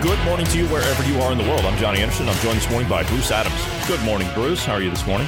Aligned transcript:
Good 0.00 0.24
morning 0.24 0.46
to 0.46 0.56
you 0.56 0.66
wherever 0.68 1.06
you 1.06 1.20
are 1.20 1.30
in 1.30 1.36
the 1.36 1.44
world. 1.44 1.60
I'm 1.60 1.76
Johnny 1.76 2.00
Anderson. 2.00 2.26
I'm 2.26 2.38
joined 2.38 2.56
this 2.56 2.70
morning 2.70 2.88
by 2.88 3.02
Bruce 3.02 3.30
Adams. 3.30 3.86
Good 3.86 4.00
morning, 4.02 4.30
Bruce. 4.32 4.64
How 4.64 4.72
are 4.72 4.80
you 4.80 4.88
this 4.88 5.06
morning? 5.06 5.26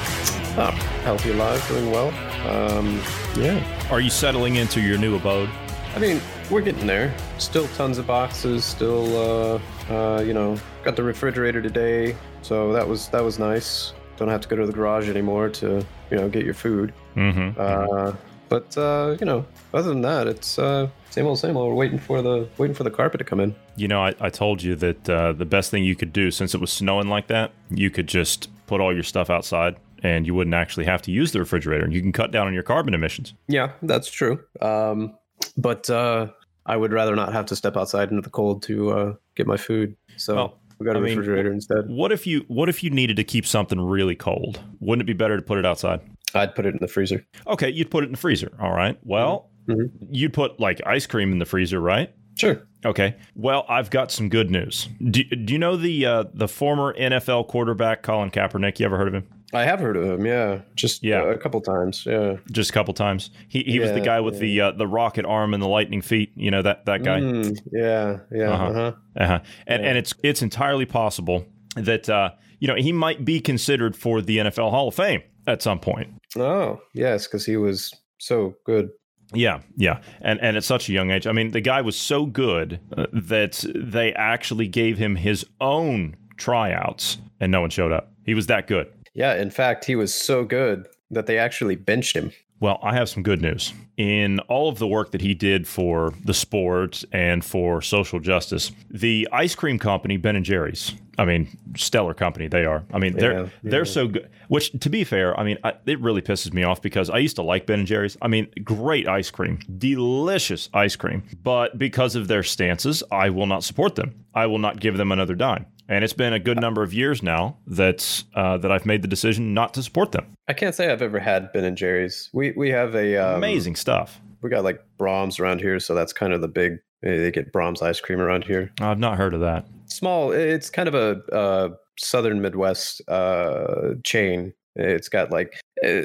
Oh, 0.57 0.71
healthy, 1.03 1.29
alive, 1.29 1.63
doing 1.67 1.91
well. 1.91 2.07
Um, 2.49 2.99
yeah. 3.37 3.63
Are 3.91 3.99
you 3.99 4.09
settling 4.09 4.55
into 4.55 4.81
your 4.81 4.97
new 4.97 5.15
abode? 5.15 5.47
I 5.95 5.99
mean, 5.99 6.19
we're 6.49 6.61
getting 6.61 6.87
there. 6.87 7.13
Still 7.37 7.67
tons 7.75 7.99
of 7.99 8.07
boxes. 8.07 8.65
Still, 8.65 9.15
uh, 9.15 9.59
uh, 9.91 10.21
you 10.21 10.33
know, 10.33 10.57
got 10.83 10.95
the 10.95 11.03
refrigerator 11.03 11.61
today, 11.61 12.17
so 12.41 12.73
that 12.73 12.87
was 12.87 13.09
that 13.09 13.23
was 13.23 13.37
nice. 13.37 13.93
Don't 14.17 14.29
have 14.29 14.41
to 14.41 14.47
go 14.47 14.55
to 14.55 14.65
the 14.65 14.73
garage 14.73 15.07
anymore 15.07 15.49
to, 15.49 15.85
you 16.09 16.17
know, 16.17 16.27
get 16.29 16.45
your 16.45 16.55
food. 16.55 16.95
Mm-hmm. 17.15 17.61
Uh, 17.61 18.13
but 18.53 18.77
uh, 18.77 19.17
you 19.19 19.25
know, 19.25 19.47
other 19.73 19.89
than 19.89 20.01
that, 20.01 20.27
it's 20.27 20.59
uh, 20.59 20.87
same 21.09 21.25
old, 21.25 21.39
same 21.39 21.57
old. 21.57 21.69
We're 21.69 21.73
waiting 21.73 21.97
for 21.97 22.21
the 22.21 22.47
waiting 22.59 22.75
for 22.75 22.83
the 22.83 22.91
carpet 22.91 23.17
to 23.17 23.23
come 23.23 23.39
in. 23.39 23.55
You 23.77 23.87
know, 23.87 23.99
I, 23.99 24.13
I 24.19 24.29
told 24.29 24.61
you 24.61 24.75
that 24.75 25.09
uh, 25.09 25.33
the 25.33 25.43
best 25.43 25.71
thing 25.71 25.83
you 25.83 25.95
could 25.95 26.13
do, 26.13 26.29
since 26.29 26.53
it 26.53 26.61
was 26.61 26.71
snowing 26.71 27.07
like 27.07 27.25
that, 27.29 27.51
you 27.71 27.89
could 27.89 28.05
just 28.05 28.51
put 28.67 28.79
all 28.79 28.93
your 28.93 29.01
stuff 29.01 29.31
outside 29.31 29.77
and 30.03 30.27
you 30.27 30.35
wouldn't 30.35 30.53
actually 30.53 30.85
have 30.85 31.01
to 31.01 31.11
use 31.11 31.31
the 31.31 31.39
refrigerator 31.39 31.83
and 31.83 31.95
you 31.95 32.01
can 32.01 32.11
cut 32.11 32.29
down 32.29 32.45
on 32.45 32.53
your 32.53 32.61
carbon 32.61 32.93
emissions. 32.93 33.33
Yeah, 33.47 33.71
that's 33.81 34.11
true. 34.11 34.39
Um, 34.61 35.17
but 35.57 35.89
uh, 35.89 36.27
I 36.67 36.77
would 36.77 36.93
rather 36.93 37.15
not 37.15 37.33
have 37.33 37.47
to 37.47 37.55
step 37.55 37.75
outside 37.75 38.11
into 38.11 38.21
the 38.21 38.29
cold 38.29 38.61
to 38.63 38.91
uh, 38.91 39.13
get 39.33 39.47
my 39.47 39.57
food. 39.57 39.95
So 40.17 40.35
Well, 40.35 40.59
we 40.77 40.85
got 40.85 40.95
a 40.95 40.99
I 40.99 41.01
mean, 41.01 41.17
refrigerator 41.17 41.51
instead. 41.51 41.87
What 41.87 42.11
if 42.11 42.27
you 42.27 42.45
what 42.49 42.69
if 42.69 42.83
you 42.83 42.91
needed 42.91 43.15
to 43.15 43.23
keep 43.23 43.47
something 43.47 43.81
really 43.81 44.15
cold? 44.15 44.61
Wouldn't 44.79 45.01
it 45.01 45.11
be 45.11 45.17
better 45.17 45.37
to 45.37 45.41
put 45.41 45.57
it 45.57 45.65
outside? 45.65 46.01
I'd 46.35 46.55
put 46.55 46.65
it 46.65 46.73
in 46.73 46.79
the 46.81 46.87
freezer. 46.87 47.25
Okay, 47.47 47.69
you'd 47.69 47.91
put 47.91 48.03
it 48.03 48.07
in 48.07 48.11
the 48.13 48.17
freezer. 48.17 48.51
All 48.59 48.71
right. 48.73 48.97
Well, 49.03 49.49
Mhm. 49.69 49.89
you'd 50.11 50.33
put 50.33 50.59
like 50.59 50.81
ice 50.85 51.05
cream 51.05 51.31
in 51.31 51.39
the 51.39 51.45
freezer, 51.45 51.79
right? 51.79 52.13
Sure. 52.37 52.61
Okay. 52.85 53.15
Well, 53.35 53.65
I've 53.69 53.89
got 53.91 54.11
some 54.11 54.27
good 54.27 54.49
news. 54.51 54.89
Do, 55.09 55.23
do 55.23 55.53
you 55.53 55.59
know 55.59 55.77
the 55.77 56.05
uh, 56.05 56.23
the 56.33 56.47
former 56.47 56.93
NFL 56.95 57.47
quarterback 57.47 58.01
Colin 58.03 58.31
Kaepernick? 58.31 58.79
You 58.79 58.85
ever 58.87 58.97
heard 58.97 59.07
of 59.07 59.13
him? 59.13 59.23
I 59.53 59.65
have 59.65 59.79
heard 59.79 59.95
of 59.95 60.03
him. 60.03 60.25
Yeah, 60.25 60.61
just 60.75 61.03
Yeah. 61.03 61.23
yeah. 61.25 61.31
a 61.31 61.37
couple 61.37 61.61
times. 61.61 62.07
Yeah. 62.07 62.37
Just 62.51 62.71
a 62.71 62.73
couple 62.73 62.93
times. 62.95 63.29
He 63.49 63.61
he 63.63 63.79
was 63.79 63.91
the 63.91 64.01
guy 64.01 64.19
with 64.19 64.39
the 64.39 64.59
uh, 64.59 64.71
the 64.71 64.87
rocket 64.87 65.25
arm 65.25 65.53
and 65.53 65.61
the 65.61 65.67
lightning 65.67 66.01
feet. 66.01 66.31
You 66.35 66.49
know 66.49 66.63
that 66.63 66.85
that 66.87 67.03
guy. 67.03 67.19
Mm, 67.19 67.57
yeah. 67.71 68.17
Yeah. 68.31 68.49
Uh-huh. 68.51 68.65
Uh-huh. 68.65 68.91
Uh-huh. 69.15 69.39
And 69.67 69.83
Yeah. 69.83 69.89
and 69.89 69.97
it's 69.99 70.13
it's 70.23 70.41
entirely 70.41 70.85
possible 70.85 71.45
that 71.75 72.09
uh, 72.09 72.31
you 72.59 72.67
know 72.67 72.75
he 72.75 72.91
might 72.91 73.23
be 73.23 73.39
considered 73.39 73.95
for 73.95 74.21
the 74.23 74.39
NFL 74.39 74.71
Hall 74.71 74.87
of 74.87 74.95
Fame 74.95 75.21
at 75.47 75.61
some 75.61 75.79
point. 75.79 76.13
Oh, 76.37 76.81
yes, 76.93 77.27
because 77.27 77.45
he 77.45 77.57
was 77.57 77.93
so 78.19 78.55
good. 78.65 78.89
Yeah, 79.33 79.61
yeah, 79.75 80.01
and 80.21 80.39
and 80.41 80.57
at 80.57 80.63
such 80.63 80.89
a 80.89 80.93
young 80.93 81.09
age. 81.09 81.25
I 81.25 81.31
mean, 81.31 81.51
the 81.51 81.61
guy 81.61 81.81
was 81.81 81.95
so 81.95 82.25
good 82.25 82.79
uh, 82.95 83.07
that 83.13 83.63
they 83.73 84.13
actually 84.13 84.67
gave 84.67 84.97
him 84.97 85.15
his 85.15 85.45
own 85.59 86.15
tryouts, 86.37 87.17
and 87.39 87.51
no 87.51 87.61
one 87.61 87.69
showed 87.69 87.91
up. 87.91 88.11
He 88.25 88.33
was 88.33 88.47
that 88.47 88.67
good. 88.67 88.91
Yeah. 89.13 89.35
In 89.35 89.49
fact, 89.49 89.85
he 89.85 89.95
was 89.95 90.13
so 90.13 90.43
good 90.43 90.87
that 91.11 91.25
they 91.25 91.37
actually 91.37 91.75
benched 91.75 92.15
him. 92.15 92.31
Well, 92.63 92.79
I 92.81 92.93
have 92.93 93.09
some 93.09 93.23
good 93.23 93.41
news. 93.41 93.73
In 93.97 94.39
all 94.47 94.69
of 94.69 94.79
the 94.79 94.87
work 94.87 95.11
that 95.11 95.19
he 95.19 95.33
did 95.33 95.67
for 95.67 96.13
the 96.23 96.33
sport 96.33 97.03
and 97.11 97.43
for 97.43 97.81
social 97.81 98.21
justice, 98.21 98.71
the 98.89 99.27
ice 99.33 99.53
cream 99.53 99.77
company 99.77 100.15
Ben 100.15 100.37
and 100.37 100.45
Jerry's, 100.45 100.93
I 101.17 101.25
mean, 101.25 101.57
stellar 101.75 102.13
company 102.13 102.47
they 102.47 102.63
are. 102.63 102.85
I 102.93 102.99
mean, 102.99 103.17
they're 103.17 103.33
Yeah, 103.33 103.49
they're 103.63 103.83
so 103.83 104.07
good. 104.07 104.29
Which, 104.47 104.71
to 104.79 104.89
be 104.89 105.03
fair, 105.03 105.37
I 105.37 105.43
mean, 105.43 105.57
I, 105.65 105.73
it 105.85 105.99
really 105.99 106.21
pisses 106.21 106.53
me 106.53 106.63
off 106.63 106.81
because 106.81 107.09
I 107.09 107.17
used 107.17 107.35
to 107.35 107.41
like 107.43 107.65
Ben 107.65 107.79
and 107.79 107.87
Jerry's. 107.87 108.15
I 108.21 108.29
mean, 108.29 108.47
great 108.63 109.09
ice 109.09 109.29
cream, 109.29 109.59
delicious 109.77 110.69
ice 110.73 110.95
cream. 110.95 111.23
But 111.43 111.77
because 111.77 112.15
of 112.15 112.29
their 112.29 112.43
stances, 112.43 113.03
I 113.11 113.29
will 113.29 113.47
not 113.47 113.65
support 113.65 113.95
them. 113.95 114.23
I 114.33 114.45
will 114.45 114.59
not 114.59 114.79
give 114.79 114.95
them 114.95 115.11
another 115.11 115.35
dime. 115.35 115.65
And 115.89 116.03
it's 116.03 116.13
been 116.13 116.33
a 116.33 116.39
good 116.39 116.59
number 116.61 116.81
of 116.83 116.93
years 116.93 117.21
now 117.21 117.57
that 117.67 118.23
uh, 118.35 118.57
that 118.57 118.71
I've 118.71 118.85
made 118.85 119.01
the 119.01 119.07
decision 119.07 119.53
not 119.53 119.73
to 119.73 119.83
support 119.83 120.11
them. 120.13 120.25
I 120.47 120.53
can't 120.53 120.73
say 120.73 120.91
I've 120.91 121.01
ever 121.01 121.19
had 121.19 121.51
Ben 121.51 121.63
and 121.65 121.77
Jerry's. 121.77 122.29
We 122.33 122.51
we 122.55 122.69
have 122.69 122.95
a 122.95 123.17
um, 123.17 123.35
Amazing 123.35 123.75
stuff. 123.75 124.19
We 124.41 124.49
got 124.49 124.63
like 124.63 124.83
Braum's 124.97 125.39
around 125.39 125.59
here, 125.61 125.79
so 125.79 125.93
that's 125.93 126.13
kind 126.13 126.33
of 126.33 126.41
the 126.41 126.47
big. 126.47 126.73
eh, 127.03 127.17
They 127.17 127.31
get 127.31 127.51
Braum's 127.53 127.81
ice 127.81 127.99
cream 127.99 128.19
around 128.21 128.45
here. 128.45 128.71
I've 128.81 128.99
not 128.99 129.17
heard 129.17 129.33
of 129.33 129.41
that. 129.41 129.65
Small. 129.87 130.31
It's 130.31 130.69
kind 130.69 130.87
of 130.87 130.95
a 130.95 131.21
uh, 131.33 131.69
southern 131.99 132.41
Midwest 132.41 133.01
uh, 133.09 133.95
chain. 134.03 134.53
It's 134.75 135.07
got 135.09 135.31
like 135.31 135.59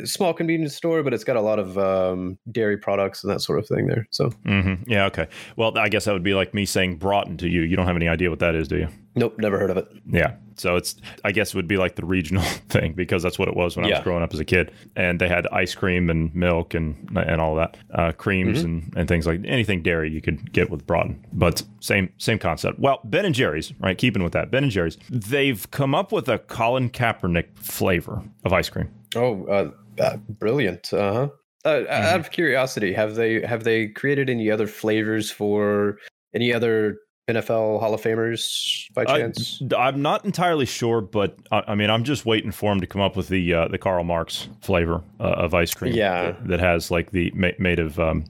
small 0.05 0.35
convenience 0.35 0.75
store, 0.75 1.03
but 1.03 1.15
it's 1.15 1.25
got 1.25 1.37
a 1.37 1.41
lot 1.41 1.59
of 1.59 1.79
um, 1.79 2.39
dairy 2.51 2.77
products 2.77 3.23
and 3.23 3.33
that 3.33 3.41
sort 3.41 3.59
of 3.59 3.67
thing 3.67 3.87
there. 3.87 4.07
So 4.11 4.31
mm-hmm. 4.45 4.91
Yeah. 4.91 5.07
Okay. 5.07 5.29
Well, 5.57 5.77
I 5.79 5.89
guess 5.89 6.05
that 6.05 6.13
would 6.13 6.23
be 6.23 6.35
like 6.35 6.55
me 6.55 6.65
saying 6.65 6.97
Broughton 6.97 7.37
to 7.39 7.49
you. 7.49 7.63
You 7.63 7.77
don't 7.77 7.87
have 7.87 7.97
any 7.97 8.09
idea 8.09 8.31
what 8.31 8.41
that 8.41 8.55
is, 8.55 8.69
do 8.69 8.77
you? 8.79 8.89
nope, 9.19 9.39
never 9.39 9.59
heard 9.59 9.71
of 9.71 9.77
it. 9.77 9.89
Yeah. 10.09 10.35
So 10.57 10.77
it's, 10.77 10.97
I 11.25 11.33
guess 11.33 11.51
it 11.51 11.55
would 11.55 11.69
be 11.69 11.77
like 11.77 11.97
the 11.97 12.05
regional 12.05 12.43
thing 12.69 12.95
because 12.95 13.23
that's 13.23 13.39
what 13.39 13.49
it 13.49 13.57
was 13.57 13.77
when 13.77 13.85
I 13.85 13.91
was 13.91 14.01
growing 14.01 14.23
up 14.23 14.33
as 14.33 14.41
a 14.41 14.45
kid. 14.45 14.73
And 14.97 15.21
they 15.21 15.29
had 15.29 15.47
ice 15.49 15.75
cream 15.75 16.09
and 16.11 16.35
milk 16.35 16.75
and 16.75 16.97
and 17.17 17.41
all 17.41 17.55
that, 17.57 17.77
uh, 17.95 18.13
creams 18.13 18.63
and, 18.63 18.93
and 18.97 19.09
things 19.09 19.27
like 19.27 19.41
anything 19.45 19.83
dairy 19.83 20.11
you 20.11 20.21
could 20.21 20.53
get 20.53 20.71
with 20.71 20.87
Broughton. 20.87 21.25
But 21.33 21.63
same 21.81 22.11
same 22.19 22.39
concept. 22.39 22.79
Well, 22.79 23.01
Ben 23.05 23.25
and 23.25 23.35
Jerry's, 23.35 23.73
right? 23.81 23.97
Keeping 23.97 24.23
with 24.23 24.33
that, 24.33 24.51
Ben 24.51 24.65
and 24.65 24.73
Jerry's, 24.73 24.99
they've 25.11 25.71
come 25.71 25.95
up 25.95 26.13
with 26.13 26.29
a 26.29 26.39
Colin 26.39 26.91
Kaepernick 26.91 27.57
flavor 27.57 28.23
of 28.45 28.53
ice 28.53 28.69
cream. 28.69 28.89
Oh, 29.17 29.47
uh, 29.47 29.71
uh, 30.03 30.17
brilliant! 30.17 30.93
Uh-huh. 30.93 31.29
Uh 31.65 31.85
Out 31.89 32.21
of 32.21 32.31
curiosity, 32.31 32.93
have 32.93 33.17
they 33.17 33.41
have 33.45 33.65
they 33.65 33.89
created 33.89 34.31
any 34.31 34.51
other 34.51 34.67
flavors 34.67 35.31
for 35.31 35.99
any 36.35 36.53
other 36.53 36.99
NFL 37.29 37.81
Hall 37.81 37.95
of 37.95 38.01
Famers 38.01 38.87
by 38.95 39.05
chance? 39.05 39.61
I'm 39.77 40.01
not 40.01 40.25
entirely 40.25 40.65
sure, 40.65 41.01
but 41.01 41.37
I, 41.53 41.63
I 41.69 41.75
mean, 41.75 41.91
I'm 41.91 42.05
just 42.05 42.25
waiting 42.25 42.53
for 42.53 42.73
him 42.73 42.81
to 42.81 42.87
come 42.87 43.03
up 43.03 43.17
with 43.17 43.29
the 43.29 43.53
uh, 43.53 43.69
the 43.69 43.79
Karl 43.79 44.05
Marx 44.05 44.49
flavor 44.63 45.03
uh, 45.21 45.25
of 45.25 45.53
ice 45.53 45.75
cream. 45.75 45.95
Yeah. 45.95 46.23
that, 46.23 46.49
that 46.49 46.61
has 46.61 46.91
like 46.91 47.11
the 47.11 47.31
made 47.33 47.81
of 47.81 47.99
um, 47.99 48.25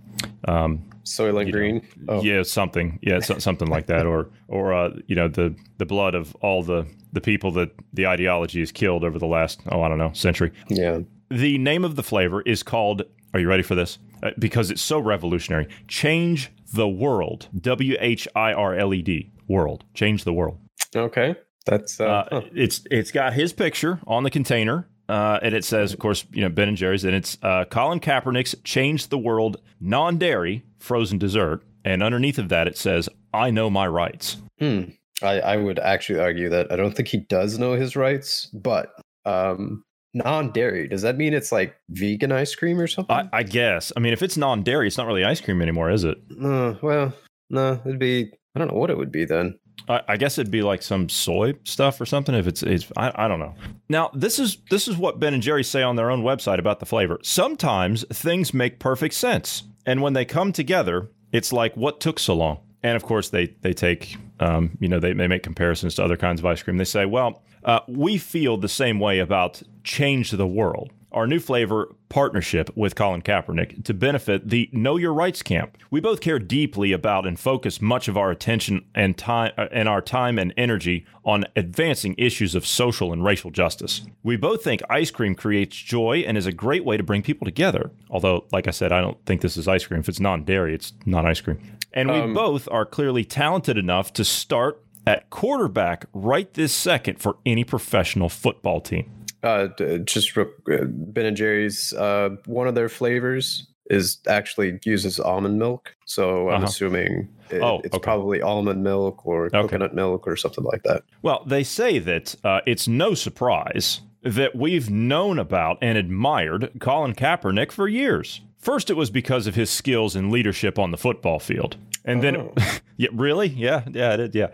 um, 0.47 0.83
Soylent 1.08 1.46
you 1.46 1.52
Green. 1.52 1.86
Oh, 2.08 2.22
yeah, 2.22 2.42
something, 2.42 2.98
yeah, 3.02 3.20
so, 3.20 3.38
something 3.38 3.69
like 3.69 3.86
that, 3.86 4.06
or 4.06 4.30
or 4.48 4.72
uh, 4.72 4.91
you 5.06 5.16
know 5.16 5.28
the 5.28 5.54
the 5.78 5.86
blood 5.86 6.14
of 6.14 6.34
all 6.36 6.62
the 6.62 6.86
the 7.12 7.20
people 7.20 7.50
that 7.52 7.70
the 7.92 8.06
ideology 8.06 8.60
has 8.60 8.70
killed 8.72 9.04
over 9.04 9.19
the 9.19 9.26
last 9.26 9.60
oh 9.72 9.82
I 9.82 9.88
don't 9.88 9.98
know 9.98 10.12
century. 10.12 10.52
yeah. 10.69 11.00
The 11.30 11.58
name 11.58 11.84
of 11.84 11.96
the 11.96 12.02
flavor 12.02 12.41
is 12.42 12.62
called. 12.62 13.02
Are 13.34 13.41
you 13.41 13.48
ready 13.48 13.62
for 13.62 13.74
this? 13.74 13.98
Uh, 14.22 14.30
because 14.38 14.70
it's 14.70 14.80
so 14.80 14.98
revolutionary. 14.98 15.69
Change 15.86 16.50
the 16.72 16.88
world. 16.88 17.48
W 17.60 17.96
H 18.00 18.26
I 18.34 18.52
R 18.54 18.75
L 18.75 18.94
E 18.94 19.02
D. 19.02 19.30
World. 19.46 19.84
Change 19.94 20.25
the 20.25 20.32
world. 20.32 20.58
Okay, 20.96 21.34
that's 21.66 22.00
uh, 22.00 22.04
Uh, 22.04 22.28
huh. 22.30 22.40
It's 22.54 22.82
it's 22.90 23.10
got 23.10 23.34
his 23.34 23.52
picture 23.52 24.00
on 24.06 24.22
the 24.22 24.30
container, 24.30 24.88
uh, 25.08 25.38
and 25.42 25.54
it 25.54 25.64
says, 25.64 25.92
of 25.92 25.98
course, 25.98 26.25
you 26.32 26.40
know 26.40 26.48
Ben 26.48 26.69
and 26.69 26.76
Jerry's, 26.76 27.04
and 27.04 27.14
it's 27.14 27.36
uh, 27.42 27.66
Colin 27.66 28.00
Kaepernick's 28.00 28.54
"Change 28.64 29.08
the 29.08 29.19
Whirled" 29.19 29.58
non-dairy 29.80 30.64
frozen 30.78 31.19
dessert, 31.19 31.62
and 31.84 32.02
underneath 32.02 32.38
of 32.38 32.48
that 32.48 32.66
it 32.66 32.76
says, 32.76 33.08
"I 33.32 33.50
know 33.50 33.70
my 33.70 33.86
rights." 33.86 34.36
Hmm. 34.58 34.82
I, 35.22 35.40
I 35.40 35.56
would 35.56 35.78
actually 35.80 36.20
argue 36.20 36.48
that 36.50 36.70
I 36.70 36.76
don't 36.76 36.94
think 36.94 37.08
he 37.08 37.19
does 37.19 37.58
know 37.58 37.72
his 37.72 37.96
rights, 37.96 38.46
but 38.46 38.92
um, 39.25 39.82
non-dairy 40.14 40.88
does 40.88 41.02
that 41.02 41.16
mean 41.16 41.34
it's 41.34 41.50
like 41.50 41.75
vegan 41.90 42.30
ice 42.30 42.54
cream 42.54 42.78
or 42.80 42.86
something? 42.86 43.14
I, 43.14 43.28
I 43.32 43.42
guess. 43.42 43.92
I 43.96 44.00
mean, 44.00 44.12
if 44.12 44.22
it's 44.22 44.36
non-dairy, 44.36 44.86
it's 44.86 44.96
not 44.96 45.06
really 45.06 45.25
ice 45.25 45.40
cream 45.40 45.60
anymore, 45.60 45.90
is 45.90 46.04
it? 46.04 46.19
Uh, 46.42 46.75
well, 46.82 47.12
no, 47.50 47.80
it'd 47.84 47.98
be. 47.98 48.30
I 48.54 48.58
don't 48.58 48.69
know 48.69 48.78
what 48.78 48.90
it 48.90 48.98
would 48.98 49.12
be 49.12 49.25
then. 49.25 49.58
I, 49.88 50.16
guess 50.16 50.38
it'd 50.38 50.50
be 50.50 50.62
like 50.62 50.82
some 50.82 51.08
soy 51.08 51.54
stuff 51.64 52.00
or 52.00 52.06
something. 52.06 52.34
If 52.34 52.46
it's, 52.46 52.62
it's 52.62 52.90
I, 52.96 53.12
I 53.14 53.28
don't 53.28 53.38
know. 53.38 53.54
Now 53.88 54.10
this 54.14 54.38
is 54.38 54.58
this 54.70 54.88
is 54.88 54.96
what 54.96 55.19
Ben 55.19 55.34
and 55.34 55.42
Jerry 55.42 55.64
say 55.64 55.82
on 55.82 55.96
their 55.96 56.10
own 56.10 56.22
website 56.22 56.58
about 56.58 56.80
the 56.80 56.86
flavor. 56.86 57.19
Sometimes 57.22 58.04
things 58.12 58.52
make 58.52 58.78
perfect 58.78 59.14
sense, 59.14 59.62
and 59.86 60.02
when 60.02 60.12
they 60.12 60.25
come 60.25 60.52
together, 60.52 61.10
it's 61.32 61.52
like 61.52 61.76
what 61.76 62.00
took 62.00 62.19
so 62.19 62.34
long. 62.34 62.58
And 62.82 62.96
of 62.96 63.02
course, 63.02 63.30
they 63.30 63.54
they 63.62 63.72
take 63.72 64.16
um, 64.40 64.76
you 64.80 64.88
know 64.88 65.00
they, 65.00 65.12
they 65.12 65.28
make 65.28 65.42
comparisons 65.42 65.94
to 65.96 66.04
other 66.04 66.16
kinds 66.16 66.40
of 66.40 66.46
ice 66.46 66.62
cream. 66.62 66.76
They 66.76 66.84
say, 66.84 67.06
well, 67.06 67.42
uh, 67.64 67.80
we 67.88 68.19
feel 68.19 68.56
the 68.56 68.69
same 68.69 69.00
way 69.00 69.19
about 69.19 69.62
change 69.84 70.30
the 70.30 70.46
world. 70.46 70.92
Our 71.12 71.26
new 71.26 71.40
flavor 71.40 71.94
partnership 72.08 72.70
with 72.76 72.94
Colin 72.94 73.22
Kaepernick 73.22 73.84
to 73.84 73.94
benefit 73.94 74.49
the 74.49 74.69
Know 74.72 74.96
Your 74.96 75.12
Rights 75.12 75.43
camp. 75.43 75.78
We 75.90 76.00
both 76.00 76.20
care 76.20 76.38
deeply 76.38 76.93
about 76.93 77.26
and 77.26 77.38
focus 77.38 77.81
much 77.81 78.08
of 78.08 78.16
our 78.16 78.31
attention 78.31 78.84
and 78.94 79.16
time 79.16 79.52
uh, 79.56 79.69
and 79.72 79.88
our 79.88 80.00
time 80.00 80.38
and 80.38 80.52
energy 80.56 81.06
on 81.25 81.44
advancing 81.56 82.14
issues 82.19 82.55
of 82.55 82.66
social 82.66 83.12
and 83.12 83.25
racial 83.25 83.50
justice. 83.50 84.02
We 84.22 84.37
both 84.37 84.62
think 84.62 84.81
ice 84.90 85.10
cream 85.10 85.34
creates 85.34 85.76
joy 85.76 86.25
and 86.26 86.37
is 86.37 86.46
a 86.46 86.52
great 86.52 86.84
way 86.84 86.96
to 86.96 87.02
bring 87.02 87.22
people 87.22 87.44
together. 87.44 87.90
Although, 88.11 88.46
like 88.52 88.66
I 88.69 88.72
said, 88.72 88.93
I 88.93 89.00
don't 89.00 89.22
think 89.26 89.40
this 89.40 89.56
is 89.56 89.69
ice 89.69 89.87
cream. 89.87 90.00
If 90.00 90.08
it's 90.08 90.20
non-dairy, 90.20 90.75
it's 90.75 90.93
not 91.06 91.25
ice 91.25 91.40
cream. 91.40 91.61
And 91.93 92.11
we 92.11 92.19
Um, 92.19 92.34
both 92.34 92.69
are 92.70 92.84
clearly 92.84 93.25
talented 93.25 93.78
enough 93.78 94.12
to 94.14 94.25
start 94.25 94.82
at 95.06 95.31
quarterback 95.31 96.04
right 96.12 96.52
this 96.52 96.72
second 96.72 97.19
for 97.19 97.38
any 97.46 97.64
professional 97.64 98.28
football 98.28 98.81
team. 98.81 99.11
Uh, 99.43 99.69
just 100.05 100.37
uh, 100.37 100.44
Ben 100.67 101.26
and 101.26 101.37
Jerry's. 101.37 101.93
Uh, 101.93 102.31
one 102.46 102.67
of 102.67 102.75
their 102.75 102.88
flavors 102.88 103.67
is 103.90 104.19
actually 104.26 104.79
uses 104.85 105.19
almond 105.20 105.58
milk, 105.58 105.94
so 106.05 106.49
I'm 106.50 106.56
Uh-huh. 106.56 106.64
assuming 106.67 107.29
it, 107.50 107.62
Oh, 107.62 107.81
it's 107.85 107.94
okay. 107.94 108.02
probably 108.02 108.43
almond 108.43 108.82
milk 108.82 109.25
or 109.26 109.49
coconut 109.49 109.94
milk 109.94 110.26
or 110.26 110.37
something 110.37 110.64
like 110.64 110.82
that. 110.82 111.05
Well, 111.23 111.43
they 111.46 111.62
say 111.64 111.99
that 112.00 112.35
uh, 112.44 112.61
it's 112.67 112.87
no 112.88 113.14
surprise 113.14 114.00
that 114.23 114.55
we've 114.56 114.90
known 114.90 115.38
about 115.38 115.79
and 115.81 115.96
admired 115.96 116.70
Colin 116.81 117.14
Kaepernick 117.14 117.70
for 117.73 117.88
years. 117.88 118.40
First, 118.58 118.90
it 118.90 118.94
was 118.94 119.08
because 119.11 119.46
of 119.46 119.55
his 119.55 119.70
skills 119.70 120.17
and 120.17 120.31
leadership 120.32 120.79
on 120.79 120.90
the 120.90 120.99
football 120.99 121.38
field. 121.38 121.76
And 122.08 122.22
then, 122.22 122.37
Oh. 122.37 122.55
yeah, 122.96 123.10
really? 123.12 123.49
Yeah, 123.49 123.82
yeah, 123.93 124.14
it 124.14 124.16
did, 124.16 124.34
yeah. 124.34 124.49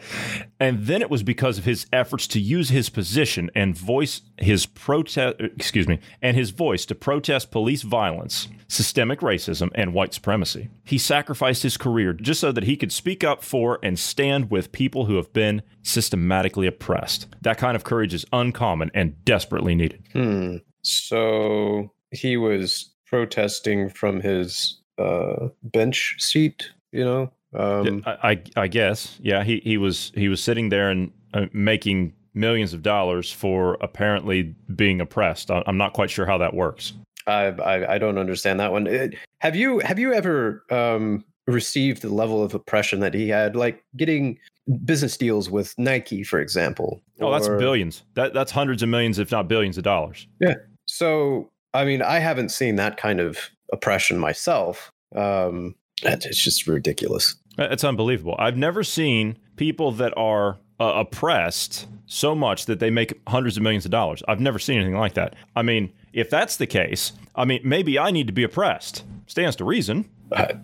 And 0.59 0.87
then 0.87 1.03
it 1.03 1.09
was 1.09 1.23
because 1.23 1.57
of 1.57 1.65
his 1.65 1.87
efforts 1.93 2.27
to 2.29 2.41
use 2.41 2.69
his 2.69 2.91
position 2.91 3.49
and 3.55 3.79
voice 3.79 4.23
his 4.39 4.67
protest, 4.67 5.37
excuse 5.39 5.87
me, 5.87 6.01
and 6.21 6.37
his 6.37 6.51
voice 6.51 6.85
to 6.87 6.95
protest 6.97 7.53
police 7.53 7.83
violence, 7.83 8.49
systemic 8.67 9.21
racism, 9.21 9.71
and 9.77 9.95
white 9.95 10.13
supremacy. 10.13 10.69
He 10.85 10.99
sacrificed 10.99 11.63
his 11.63 11.77
career 11.77 12.13
just 12.13 12.41
so 12.41 12.51
that 12.51 12.65
he 12.65 12.77
could 12.77 12.91
speak 12.93 13.23
up 13.23 13.45
for 13.45 13.79
and 13.85 13.99
stand 13.99 14.51
with 14.51 14.73
people 14.73 15.07
who 15.07 15.15
have 15.15 15.33
been 15.33 15.63
systematically 15.83 16.67
oppressed. 16.67 17.29
That 17.43 17.57
kind 17.59 17.77
of 17.77 17.85
courage 17.85 18.13
is 18.15 18.27
uncommon 18.33 18.91
and 18.95 19.25
desperately 19.25 19.77
needed. 19.77 20.03
Hmm. 20.13 20.57
So 20.83 21.93
he 22.11 22.37
was 22.37 22.93
protesting 23.07 23.91
from 23.91 24.21
his 24.21 24.81
uh, 24.99 25.49
bench 25.63 26.17
seat, 26.19 26.71
you 26.91 27.05
know. 27.05 27.33
Um, 27.55 28.03
I, 28.07 28.31
I, 28.31 28.43
I 28.57 28.69
guess, 28.69 29.19
yeah. 29.23 29.45
He, 29.45 29.61
he 29.65 29.77
was 29.77 30.13
he 30.15 30.29
was 30.29 30.43
sitting 30.43 30.69
there 30.69 30.91
and 30.91 31.13
uh, 31.35 31.47
making 31.53 32.13
millions 32.35 32.73
of 32.73 32.83
dollars 32.83 33.31
for 33.31 33.79
apparently 33.81 34.55
being 34.75 35.01
oppressed. 35.01 35.51
I, 35.51 35.63
I'm 35.67 35.77
not 35.77 35.93
quite 35.93 36.11
sure 36.11 36.27
how 36.27 36.39
that 36.39 36.55
works. 36.55 36.93
I, 37.27 37.47
I 37.47 37.95
I 37.95 37.99
don't 37.99 38.19
understand 38.19 38.61
that 38.61 38.73
one. 38.73 38.87
It- 38.87 39.15
have 39.39 39.55
you 39.55 39.79
have 39.81 39.99
you 39.99 40.13
ever 40.15 40.65
um, 40.71 41.25
received 41.47 42.03
the 42.03 42.09
level 42.09 42.43
of 42.43 42.55
oppression 42.55 43.01
that 43.01 43.15
he 43.15 43.29
had, 43.29 43.55
like 43.57 43.85
getting 43.97 44.39
business 44.85 45.17
deals 45.17 45.51
with 45.51 45.79
Nike, 45.79 46.23
for 46.23 46.41
example? 46.41 47.03
Oh, 47.21 47.31
that's 47.31 47.49
billions. 47.49 48.03
That 48.15 48.33
that's 48.35 48.51
hundreds 48.51 48.83
of 48.83 48.89
millions, 48.89 49.19
if 49.19 49.31
not 49.31 49.49
billions, 49.49 49.77
of 49.79 49.85
dollars. 49.85 50.27
Yeah. 50.41 50.55
So, 50.87 51.51
I 51.75 51.85
mean, 51.85 52.03
I 52.03 52.19
haven't 52.19 52.51
seen 52.51 52.77
that 52.77 52.97
kind 52.97 53.21
of 53.21 53.39
oppression 53.73 54.19
myself. 54.19 54.91
Um, 55.15 55.75
it's 56.03 56.43
just 56.43 56.67
ridiculous. 56.67 57.37
It's 57.59 57.85
unbelievable. 57.85 58.35
I've 58.39 58.57
never 58.57 58.83
seen 58.83 59.39
people 59.57 59.93
that 59.93 60.13
are 60.17 60.59
uh, 60.81 60.93
oppressed 60.97 61.87
so 62.07 62.35
much 62.35 62.67
that 62.67 62.81
they 62.81 62.91
make 62.91 63.21
hundreds 63.29 63.57
of 63.57 63.63
millions 63.63 63.85
of 63.85 63.91
dollars. 63.91 64.23
I've 64.27 64.41
never 64.41 64.59
seen 64.59 64.77
anything 64.77 64.99
like 64.99 65.15
that. 65.15 65.35
I 65.55 65.63
mean, 65.63 65.93
if 66.13 66.31
that's 66.31 66.57
the 66.57 66.67
case, 66.67 67.13
I 67.35 67.45
mean, 67.45 67.61
maybe 67.65 67.99
I 67.99 68.11
need 68.11 68.27
to 68.27 68.33
be 68.33 68.45
oppressed. 68.45 69.05
Stands 69.27 69.57
to 69.57 69.65
reason. 69.65 70.09
Uh, 70.33 70.55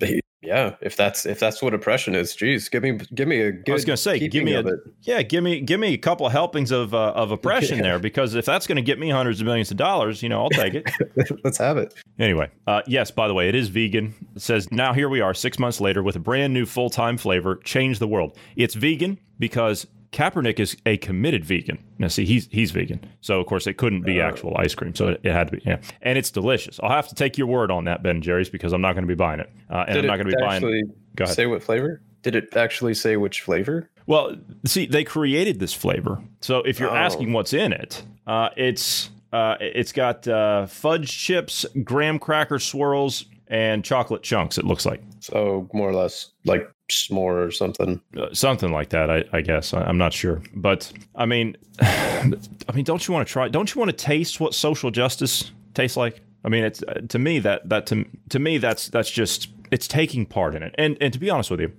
yeah, 0.42 0.76
if 0.80 0.96
that's 0.96 1.26
if 1.26 1.38
that's 1.38 1.60
what 1.62 1.74
oppression 1.74 2.14
is, 2.14 2.34
geez, 2.34 2.68
give 2.68 2.82
me 2.82 2.98
give 3.14 3.28
me 3.28 3.40
a 3.40 3.52
good. 3.52 3.70
I 3.70 3.74
was 3.74 3.84
going 3.84 3.96
to 3.96 4.02
say, 4.02 4.26
give 4.28 4.42
me 4.44 4.54
a 4.54 4.64
yeah, 5.02 5.22
give 5.22 5.44
me 5.44 5.60
give 5.60 5.78
me 5.78 5.92
a 5.94 5.98
couple 5.98 6.24
of 6.26 6.32
helpings 6.32 6.70
of 6.70 6.94
uh, 6.94 7.12
of 7.12 7.30
oppression 7.30 7.76
Yeah. 7.78 7.82
there 7.82 7.98
because 7.98 8.34
if 8.34 8.46
that's 8.46 8.66
going 8.66 8.76
to 8.76 8.82
get 8.82 8.98
me 8.98 9.10
hundreds 9.10 9.40
of 9.40 9.46
millions 9.46 9.70
of 9.70 9.76
dollars, 9.76 10.22
you 10.22 10.28
know, 10.28 10.42
I'll 10.42 10.50
take 10.50 10.74
it. 10.74 10.90
Let's 11.44 11.58
have 11.58 11.76
it. 11.76 11.94
Anyway, 12.18 12.50
uh, 12.66 12.80
yes, 12.86 13.10
by 13.10 13.28
the 13.28 13.34
way, 13.34 13.48
it 13.48 13.54
is 13.54 13.68
vegan. 13.68 14.14
It 14.34 14.42
says, 14.42 14.70
now 14.72 14.92
here 14.94 15.08
we 15.08 15.20
are 15.20 15.34
six 15.34 15.58
months 15.58 15.80
later 15.80 16.02
with 16.02 16.16
a 16.16 16.20
brand 16.20 16.54
new 16.54 16.64
full 16.64 16.88
time 16.90 17.18
flavor, 17.18 17.56
change 17.56 17.98
the 17.98 18.08
world. 18.08 18.36
It's 18.56 18.74
vegan 18.74 19.18
because 19.38 19.86
Kaepernick 20.12 20.58
is 20.58 20.76
a 20.86 20.96
committed 20.96 21.44
vegan. 21.44 21.78
Now, 21.98 22.08
see, 22.08 22.24
he's 22.24 22.48
he's 22.50 22.72
vegan. 22.72 23.00
So, 23.20 23.40
of 23.40 23.46
course, 23.46 23.66
it 23.66 23.74
couldn't 23.76 24.02
be 24.02 24.20
actual 24.20 24.56
ice 24.56 24.74
cream. 24.74 24.94
So, 24.94 25.08
it, 25.08 25.20
it 25.22 25.32
had 25.32 25.48
to 25.48 25.56
be, 25.56 25.62
yeah. 25.64 25.78
And 26.02 26.18
it's 26.18 26.30
delicious. 26.30 26.80
I'll 26.82 26.90
have 26.90 27.08
to 27.08 27.14
take 27.14 27.38
your 27.38 27.46
word 27.46 27.70
on 27.70 27.84
that, 27.84 28.02
Ben 28.02 28.16
and 28.16 28.22
Jerry's, 28.22 28.50
because 28.50 28.72
I'm 28.72 28.80
not 28.80 28.94
going 28.94 29.04
to 29.04 29.08
be 29.08 29.14
buying 29.14 29.38
it. 29.40 29.50
Uh, 29.70 29.84
and 29.86 29.94
Did 29.94 30.04
I'm 30.04 30.06
not 30.08 30.16
going 30.16 30.30
to 30.30 30.36
be 30.36 30.42
buying 30.42 30.92
Go 31.14 31.24
ahead. 31.24 31.36
say 31.36 31.46
what 31.46 31.62
flavor? 31.62 32.00
Did 32.22 32.34
it 32.34 32.56
actually 32.56 32.94
say 32.94 33.16
which 33.16 33.40
flavor? 33.42 33.88
Well, 34.06 34.36
see, 34.66 34.86
they 34.86 35.04
created 35.04 35.60
this 35.60 35.72
flavor. 35.72 36.20
So 36.40 36.58
if 36.58 36.80
you're 36.80 36.90
Oh. 36.90 36.94
asking 36.96 37.32
what's 37.32 37.52
in 37.52 37.72
it, 37.72 38.02
uh, 38.26 38.48
it's 38.56 39.10
uh, 39.32 39.54
it's 39.60 39.92
got 39.92 40.26
uh, 40.26 40.66
fudge 40.66 41.16
chips, 41.16 41.64
graham 41.84 42.18
cracker 42.18 42.58
swirls, 42.58 43.26
and 43.50 43.84
chocolate 43.84 44.22
chunks. 44.22 44.56
It 44.56 44.64
looks 44.64 44.86
like 44.86 45.02
So 45.18 45.68
more 45.74 45.90
or 45.90 45.94
less 45.94 46.30
like 46.44 46.70
s'more 46.90 47.46
or 47.46 47.50
something. 47.50 48.00
uh, 48.16 48.28
something 48.32 48.72
like 48.72 48.88
that. 48.90 49.10
I, 49.10 49.24
I 49.32 49.40
guess 49.42 49.74
I, 49.74 49.82
I'm 49.82 49.98
not 49.98 50.12
sure, 50.14 50.40
but 50.54 50.90
I 51.14 51.26
mean, 51.26 51.56
I 51.80 52.32
mean, 52.74 52.84
don't 52.84 53.06
you 53.06 53.12
want 53.12 53.26
to 53.26 53.32
try? 53.32 53.48
Don't 53.48 53.74
you 53.74 53.78
want 53.78 53.90
to 53.90 53.96
taste 53.96 54.40
what 54.40 54.54
social 54.54 54.90
justice 54.90 55.50
tastes 55.74 55.96
like? 55.96 56.20
I 56.44 56.48
mean, 56.48 56.64
it's 56.64 56.82
uh, 56.84 57.02
to 57.08 57.18
me 57.18 57.38
that 57.40 57.68
that 57.68 57.86
to 57.88 58.06
to 58.30 58.38
me 58.38 58.56
that's 58.58 58.88
that's 58.88 59.10
just 59.10 59.48
it's 59.70 59.86
taking 59.86 60.24
part 60.26 60.54
in 60.54 60.62
it. 60.62 60.74
And 60.78 60.96
and 61.00 61.12
to 61.12 61.18
be 61.18 61.28
honest 61.28 61.50
with 61.50 61.60
you, 61.60 61.72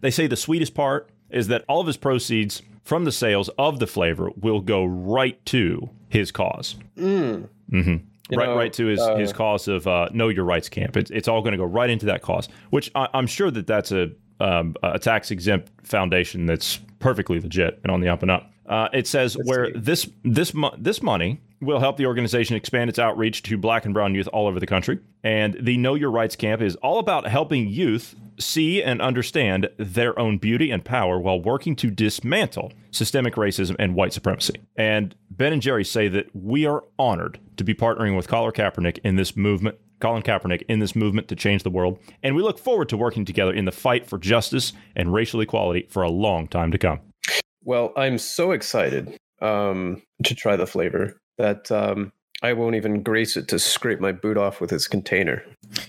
they 0.00 0.10
say 0.10 0.26
the 0.26 0.36
sweetest 0.36 0.74
part 0.74 1.10
is 1.30 1.48
that 1.48 1.64
all 1.68 1.80
of 1.80 1.86
his 1.86 1.96
proceeds 1.98 2.62
from 2.84 3.04
the 3.04 3.12
sales 3.12 3.50
of 3.58 3.80
the 3.80 3.86
flavor 3.86 4.30
will 4.40 4.60
go 4.60 4.82
right 4.84 5.44
to 5.46 5.90
his 6.08 6.32
cause. 6.32 6.76
Mm. 6.96 7.48
hmm 7.68 7.78
You 7.90 8.00
right, 8.36 8.46
know, 8.46 8.56
right 8.56 8.72
to 8.74 8.86
his, 8.86 9.00
uh, 9.00 9.16
his 9.16 9.32
cause 9.32 9.68
of 9.68 9.86
uh, 9.86 10.08
Know 10.12 10.28
Your 10.28 10.44
Rights 10.44 10.68
camp. 10.68 10.96
It's, 10.96 11.10
it's 11.10 11.28
all 11.28 11.40
going 11.40 11.52
to 11.52 11.58
go 11.58 11.64
right 11.64 11.90
into 11.90 12.06
that 12.06 12.22
cause, 12.22 12.48
which 12.70 12.90
I, 12.94 13.08
I'm 13.14 13.26
sure 13.26 13.50
that 13.50 13.66
that's 13.66 13.92
a 13.92 14.10
um, 14.40 14.76
a 14.82 14.98
tax 14.98 15.30
exempt 15.30 15.70
foundation 15.82 16.46
that's 16.46 16.78
perfectly 17.00 17.40
legit 17.40 17.80
and 17.82 17.90
on 17.90 18.00
the 18.00 18.08
up 18.08 18.22
and 18.22 18.30
up. 18.30 18.52
Uh, 18.66 18.88
it 18.92 19.06
says 19.06 19.36
where 19.44 19.72
this 19.72 20.08
this 20.24 20.52
mo- 20.52 20.74
this 20.78 21.02
money 21.02 21.40
will 21.60 21.80
help 21.80 21.96
the 21.96 22.06
organization 22.06 22.54
expand 22.54 22.88
its 22.90 22.98
outreach 22.98 23.42
to 23.42 23.58
Black 23.58 23.84
and 23.84 23.94
Brown 23.94 24.14
youth 24.14 24.28
all 24.32 24.46
over 24.46 24.60
the 24.60 24.66
country. 24.66 24.98
And 25.24 25.56
the 25.60 25.76
Know 25.76 25.94
Your 25.94 26.10
Rights 26.10 26.36
camp 26.36 26.62
is 26.62 26.76
all 26.76 26.98
about 26.98 27.26
helping 27.26 27.68
youth 27.68 28.14
see 28.38 28.82
and 28.82 29.00
understand 29.00 29.68
their 29.76 30.18
own 30.18 30.38
beauty 30.38 30.70
and 30.70 30.84
power 30.84 31.18
while 31.18 31.40
working 31.40 31.76
to 31.76 31.90
dismantle 31.90 32.72
systemic 32.90 33.34
racism 33.34 33.76
and 33.78 33.94
white 33.94 34.12
supremacy. 34.12 34.54
And 34.76 35.14
Ben 35.30 35.52
and 35.52 35.62
Jerry 35.62 35.84
say 35.84 36.08
that 36.08 36.34
we 36.34 36.66
are 36.66 36.84
honored 36.98 37.38
to 37.56 37.64
be 37.64 37.74
partnering 37.74 38.16
with 38.16 38.28
Colin 38.28 38.52
Kaepernick 38.52 38.98
in 39.04 39.16
this 39.16 39.36
movement. 39.36 39.78
Colin 40.00 40.22
Kaepernick 40.22 40.62
in 40.68 40.78
this 40.78 40.94
movement 40.94 41.26
to 41.26 41.34
change 41.34 41.64
the 41.64 41.70
world, 41.70 41.98
and 42.22 42.36
we 42.36 42.42
look 42.42 42.56
forward 42.56 42.88
to 42.88 42.96
working 42.96 43.24
together 43.24 43.52
in 43.52 43.64
the 43.64 43.72
fight 43.72 44.06
for 44.06 44.16
justice 44.16 44.72
and 44.94 45.12
racial 45.12 45.40
equality 45.40 45.88
for 45.90 46.04
a 46.04 46.10
long 46.10 46.46
time 46.46 46.70
to 46.70 46.78
come. 46.78 47.00
Well, 47.64 47.92
I'm 47.96 48.18
so 48.18 48.52
excited 48.52 49.18
um, 49.42 50.00
to 50.22 50.36
try 50.36 50.54
the 50.54 50.68
flavor 50.68 51.20
that 51.36 51.70
um, 51.72 52.12
I 52.42 52.52
won't 52.52 52.76
even 52.76 53.02
grace 53.02 53.36
it 53.36 53.48
to 53.48 53.58
scrape 53.58 54.00
my 54.00 54.12
boot 54.12 54.36
off 54.36 54.60
with 54.60 54.72
its 54.72 54.86
container. 54.86 55.44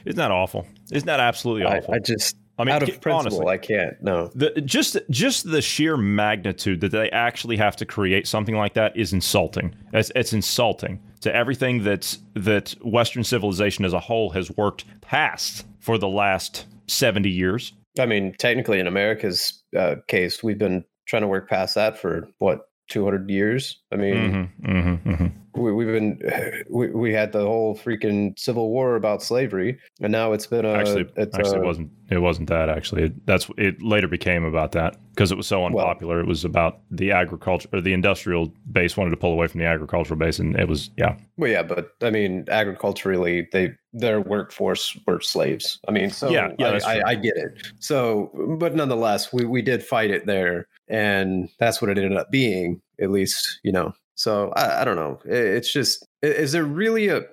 Isn't 0.05 0.17
that 0.17 0.31
awful? 0.31 0.65
Isn't 0.91 1.05
that 1.05 1.19
absolutely 1.19 1.63
awful? 1.63 1.93
I 1.93 1.99
just, 1.99 2.35
I 2.57 2.63
mean, 2.63 2.73
out 2.73 2.81
of 2.81 2.89
principle, 2.99 3.13
honestly. 3.13 3.45
I 3.47 3.57
can't. 3.57 4.01
No. 4.01 4.31
The, 4.33 4.59
just 4.61 4.97
just 5.09 5.49
the 5.49 5.61
sheer 5.61 5.95
magnitude 5.95 6.81
that 6.81 6.91
they 6.91 7.09
actually 7.11 7.57
have 7.57 7.75
to 7.77 7.85
create 7.85 8.27
something 8.27 8.55
like 8.55 8.73
that 8.73 8.97
is 8.97 9.13
insulting. 9.13 9.75
It's, 9.93 10.11
it's 10.15 10.33
insulting 10.33 10.99
to 11.21 11.33
everything 11.33 11.83
that's 11.83 12.17
that 12.33 12.75
Western 12.83 13.23
civilization 13.23 13.85
as 13.85 13.93
a 13.93 13.99
whole 13.99 14.31
has 14.31 14.49
worked 14.57 14.85
past 15.01 15.65
for 15.79 15.97
the 15.97 16.09
last 16.09 16.65
seventy 16.87 17.29
years. 17.29 17.73
I 17.99 18.05
mean, 18.05 18.33
technically, 18.39 18.79
in 18.79 18.87
America's 18.87 19.61
uh, 19.77 19.95
case, 20.07 20.41
we've 20.43 20.57
been 20.57 20.83
trying 21.07 21.21
to 21.21 21.27
work 21.27 21.49
past 21.49 21.75
that 21.75 21.97
for 21.97 22.27
what 22.39 22.68
200 22.89 23.29
years. 23.29 23.79
I 23.91 23.95
mean, 23.95 24.15
Mm-hmm, 24.63 24.71
mm-hmm, 24.77 25.09
mm-hmm. 25.09 25.61
we, 25.61 25.73
we've 25.73 25.87
been 25.87 26.63
we, 26.69 26.87
we 26.91 27.13
had 27.13 27.31
the 27.31 27.41
whole 27.41 27.75
freaking 27.77 28.37
civil 28.37 28.69
war 28.69 28.95
about 28.95 29.23
slavery, 29.23 29.79
and 30.01 30.11
now 30.11 30.33
it's 30.33 30.47
been 30.47 30.65
a 30.65 30.73
Actually, 30.73 31.07
it's 31.15 31.35
actually, 31.35 31.57
a- 31.57 31.61
it 31.61 31.65
wasn't. 31.65 31.91
It 32.09 32.17
wasn't 32.19 32.49
that. 32.49 32.69
Actually, 32.69 33.03
It- 33.03 33.25
that's 33.25 33.49
it. 33.57 33.81
Later 33.81 34.07
became 34.07 34.43
about 34.43 34.71
that 34.73 34.97
because 35.19 35.33
it 35.33 35.35
was 35.35 35.47
so 35.47 35.65
unpopular. 35.65 36.21
it 36.21 36.27
was 36.27 36.45
about 36.45 36.79
the 36.91 37.11
agriculture 37.11 37.67
or 37.73 37.81
the 37.81 37.91
industrial 37.91 38.53
base 38.71 38.95
wanted 38.95 39.09
to 39.09 39.17
pull 39.17 39.33
away 39.33 39.47
from 39.47 39.59
the 39.59 39.65
agricultural 39.65 40.17
base, 40.17 40.39
and 40.39 40.57
it 40.57 40.65
was 40.69 40.89
yeah. 40.95 41.17
Well, 41.35 41.51
yeah, 41.51 41.61
but 41.61 41.91
I 42.01 42.09
mean, 42.09 42.45
agriculturally, 42.49 43.49
they 43.51 43.71
their 43.91 44.21
workforce 44.21 44.97
were 45.05 45.19
slaves. 45.19 45.77
I 45.89 45.91
mean, 45.91 46.09
so 46.09 46.29
Yeah, 46.29 46.53
yeah, 46.57 46.79
I, 46.85 46.99
I. 46.99 47.07
I 47.09 47.15
get 47.15 47.35
it. 47.35 47.67
So, 47.79 48.31
but 48.57 48.75
nonetheless, 48.75 49.33
we 49.33 49.43
we 49.43 49.61
did 49.61 49.83
fight 49.83 50.09
it 50.09 50.25
there, 50.25 50.69
and 50.87 51.49
that's 51.59 51.81
what 51.81 51.91
it 51.91 51.97
ended 51.97 52.17
up 52.17 52.31
being. 52.31 52.81
At 53.01 53.11
least, 53.11 53.59
you 53.61 53.73
know. 53.73 53.91
So 54.15 54.53
I, 54.55 54.83
I 54.83 54.85
don't 54.85 54.95
know. 54.95 55.19
It- 55.25 55.47
it's 55.57 55.73
just, 55.73 56.05
is 56.21 56.53
there 56.53 56.63
really 56.63 57.09
a 57.09 57.23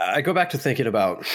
I 0.00 0.20
go 0.20 0.32
back 0.32 0.50
to 0.50 0.58
thinking 0.58 0.86
about 0.86 1.26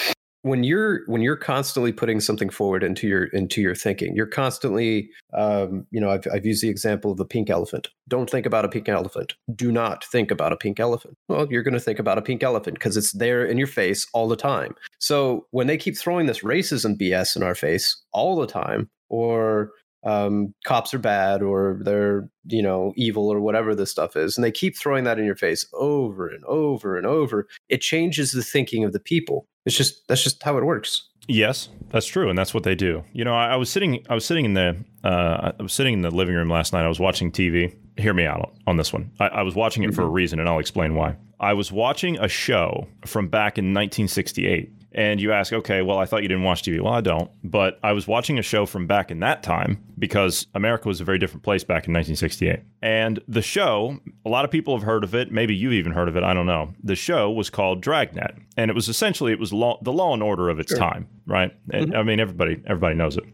when 0.45 0.63
you're 0.63 1.01
when 1.07 1.23
you're 1.23 1.35
constantly 1.35 1.91
putting 1.91 2.19
something 2.19 2.49
forward 2.49 2.83
into 2.83 3.07
your 3.07 3.23
into 3.25 3.61
your 3.61 3.73
thinking 3.73 4.15
you're 4.15 4.27
constantly 4.27 5.09
um, 5.33 5.87
you 5.89 5.99
know 5.99 6.11
I've, 6.11 6.27
I've 6.31 6.45
used 6.45 6.61
the 6.61 6.69
example 6.69 7.09
of 7.09 7.17
the 7.17 7.25
pink 7.25 7.49
elephant. 7.49 7.87
Don't 8.07 8.29
think 8.29 8.45
about 8.45 8.63
a 8.63 8.69
pink 8.69 8.87
elephant. 8.87 9.33
Do 9.55 9.71
not 9.71 10.03
think 10.03 10.29
about 10.29 10.53
a 10.53 10.57
pink 10.57 10.79
elephant. 10.79 11.17
Well 11.27 11.47
you're 11.49 11.63
going 11.63 11.73
to 11.73 11.79
think 11.79 11.97
about 11.97 12.19
a 12.19 12.21
pink 12.21 12.43
elephant 12.43 12.75
because 12.75 12.95
it's 12.95 13.11
there 13.13 13.43
in 13.43 13.57
your 13.57 13.65
face 13.65 14.05
all 14.13 14.27
the 14.27 14.35
time. 14.35 14.75
So 14.99 15.47
when 15.49 15.65
they 15.65 15.77
keep 15.77 15.97
throwing 15.97 16.27
this 16.27 16.41
racism 16.41 16.95
bs 16.95 17.35
in 17.35 17.41
our 17.41 17.55
face 17.55 18.03
all 18.13 18.35
the 18.35 18.45
time 18.45 18.87
or 19.09 19.71
um, 20.05 20.53
cops 20.65 20.93
are 20.93 20.99
bad 20.99 21.41
or 21.41 21.79
they're 21.81 22.29
you 22.45 22.61
know 22.61 22.93
evil 22.95 23.31
or 23.31 23.39
whatever 23.39 23.73
this 23.73 23.91
stuff 23.91 24.15
is 24.15 24.37
and 24.37 24.43
they 24.43 24.51
keep 24.51 24.77
throwing 24.77 25.03
that 25.03 25.19
in 25.19 25.25
your 25.25 25.35
face 25.35 25.67
over 25.73 26.27
and 26.27 26.43
over 26.45 26.95
and 26.95 27.07
over 27.07 27.47
it 27.69 27.81
changes 27.81 28.31
the 28.31 28.43
thinking 28.43 28.83
of 28.83 28.93
the 28.93 28.99
people. 28.99 29.47
It's 29.65 29.75
just 29.75 30.07
that's 30.07 30.23
just 30.23 30.43
how 30.43 30.57
it 30.57 30.63
works. 30.63 31.07
Yes 31.27 31.69
that's 31.89 32.05
true 32.05 32.29
and 32.29 32.37
that's 32.37 32.53
what 32.53 32.63
they 32.63 32.75
do. 32.75 33.03
You 33.13 33.23
know 33.23 33.33
i, 33.33 33.47
I 33.47 33.55
was 33.55 33.69
sitting 33.69 34.05
i 34.09 34.13
was 34.13 34.25
sitting 34.25 34.45
in 34.45 34.53
the 34.53 34.75
uh, 35.03 35.51
i 35.57 35.63
was 35.63 35.73
sitting 35.73 35.93
in 35.93 36.01
the 36.01 36.11
living 36.11 36.35
room 36.35 36.49
last 36.49 36.73
night 36.73 36.83
i 36.83 36.87
was 36.87 36.99
watching 36.99 37.31
tv 37.31 37.75
hear 37.97 38.13
me 38.13 38.25
out 38.25 38.53
on 38.67 38.77
this 38.77 38.91
one. 38.91 39.11
I, 39.19 39.27
I 39.27 39.41
was 39.43 39.55
watching 39.55 39.83
it 39.83 39.87
mm-hmm. 39.87 39.95
for 39.95 40.01
a 40.01 40.05
mm-hmm. 40.05 40.13
reason 40.13 40.39
and 40.39 40.49
i'll 40.49 40.59
explain 40.59 40.95
why. 40.95 41.15
I 41.39 41.53
was 41.53 41.71
watching 41.71 42.17
a 42.19 42.27
show 42.27 42.87
from 43.05 43.27
back 43.27 43.57
in 43.57 43.65
1968 43.65 44.71
and 44.95 45.19
you 45.19 45.33
ask, 45.33 45.51
okay, 45.51 45.81
well, 45.81 45.99
I 45.99 46.05
thought 46.05 46.23
you 46.23 46.29
didn't 46.29 46.45
watch 46.45 46.63
TV. 46.63 46.79
Well, 46.79 46.93
I 46.93 47.01
don't, 47.01 47.29
but 47.43 47.79
I 47.83 47.91
was 47.91 48.07
watching 48.07 48.39
a 48.39 48.41
show 48.41 48.65
from 48.65 48.87
back 48.87 49.11
in 49.11 49.19
that 49.19 49.43
time 49.43 49.83
because 49.99 50.47
America 50.55 50.87
was 50.87 51.01
a 51.01 51.03
very 51.03 51.19
different 51.19 51.43
place 51.43 51.65
back 51.65 51.85
in 51.87 51.93
1968. 51.93 52.61
And 52.81 53.19
the 53.27 53.41
show, 53.41 53.99
a 54.25 54.29
lot 54.29 54.45
of 54.45 54.51
people 54.51 54.75
have 54.75 54.85
heard 54.85 55.03
of 55.03 55.13
it. 55.13 55.33
Maybe 55.33 55.53
you've 55.53 55.73
even 55.73 55.91
heard 55.91 56.07
of 56.07 56.15
it. 56.15 56.23
I 56.23 56.33
don't 56.33 56.45
know. 56.45 56.73
The 56.81 56.95
show 56.95 57.29
was 57.29 57.49
called 57.49 57.81
Dragnet, 57.81 58.35
and 58.55 58.71
it 58.71 58.73
was 58.73 58.87
essentially 58.87 59.33
it 59.33 59.39
was 59.39 59.51
law, 59.51 59.79
the 59.81 59.91
Law 59.91 60.13
and 60.13 60.23
Order 60.23 60.47
of 60.47 60.59
its 60.59 60.71
sure. 60.71 60.79
time, 60.79 61.09
right? 61.27 61.51
Mm-hmm. 61.67 61.93
I 61.93 62.03
mean, 62.03 62.21
everybody 62.21 62.61
everybody 62.65 62.95
knows 62.95 63.17
it. 63.17 63.25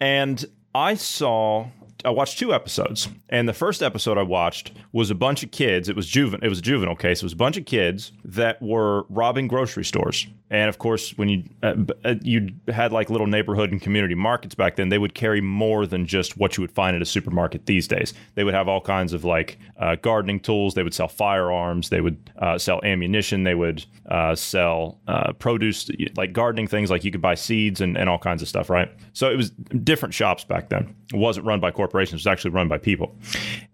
And 0.00 0.44
I 0.74 0.94
saw 0.94 1.68
I 2.04 2.10
watched 2.10 2.38
two 2.38 2.54
episodes, 2.54 3.08
and 3.28 3.48
the 3.48 3.52
first 3.52 3.82
episode 3.82 4.18
I 4.18 4.22
watched 4.22 4.72
was 4.92 5.10
a 5.10 5.14
bunch 5.14 5.42
of 5.42 5.50
kids. 5.50 5.88
It 5.88 5.96
was 5.96 6.06
juvenile. 6.06 6.44
It 6.44 6.48
was 6.48 6.58
a 6.58 6.62
juvenile 6.62 6.96
case. 6.96 7.18
It 7.18 7.24
was 7.24 7.32
a 7.32 7.36
bunch 7.36 7.56
of 7.56 7.66
kids 7.66 8.12
that 8.24 8.60
were 8.62 9.04
robbing 9.08 9.48
grocery 9.48 9.84
stores. 9.84 10.26
And 10.50 10.68
of 10.68 10.78
course, 10.78 11.16
when 11.16 11.28
you 11.28 11.44
uh, 11.62 11.74
uh, 12.04 12.14
you 12.22 12.48
had 12.68 12.92
like 12.92 13.08
little 13.08 13.26
neighborhood 13.26 13.70
and 13.70 13.80
community 13.80 14.14
markets 14.14 14.54
back 14.54 14.76
then, 14.76 14.88
they 14.88 14.98
would 14.98 15.14
carry 15.14 15.40
more 15.40 15.86
than 15.86 16.06
just 16.06 16.36
what 16.36 16.56
you 16.56 16.62
would 16.62 16.72
find 16.72 16.96
at 16.96 17.02
a 17.02 17.06
supermarket 17.06 17.66
these 17.66 17.86
days. 17.86 18.14
They 18.34 18.44
would 18.44 18.54
have 18.54 18.66
all 18.66 18.80
kinds 18.80 19.12
of 19.12 19.24
like 19.24 19.58
uh, 19.78 19.96
gardening 19.96 20.40
tools. 20.40 20.74
They 20.74 20.82
would 20.82 20.94
sell 20.94 21.08
firearms. 21.08 21.88
They 21.88 22.00
would 22.00 22.30
uh, 22.38 22.58
sell 22.58 22.80
ammunition. 22.82 23.44
They 23.44 23.54
would 23.54 23.84
uh, 24.10 24.34
sell 24.34 24.98
uh, 25.06 25.32
produce, 25.34 25.88
like 26.16 26.32
gardening 26.32 26.66
things. 26.66 26.90
Like 26.90 27.04
you 27.04 27.12
could 27.12 27.22
buy 27.22 27.36
seeds 27.36 27.80
and, 27.80 27.96
and 27.96 28.08
all 28.08 28.18
kinds 28.18 28.42
of 28.42 28.48
stuff, 28.48 28.70
right? 28.70 28.90
So 29.12 29.30
it 29.30 29.36
was 29.36 29.50
different 29.50 30.14
shops 30.14 30.42
back 30.42 30.68
then. 30.68 30.96
Wasn't 31.12 31.46
run 31.46 31.60
by 31.60 31.70
corporations. 31.70 32.20
It 32.20 32.26
was 32.28 32.32
actually 32.32 32.52
run 32.52 32.68
by 32.68 32.78
people. 32.78 33.14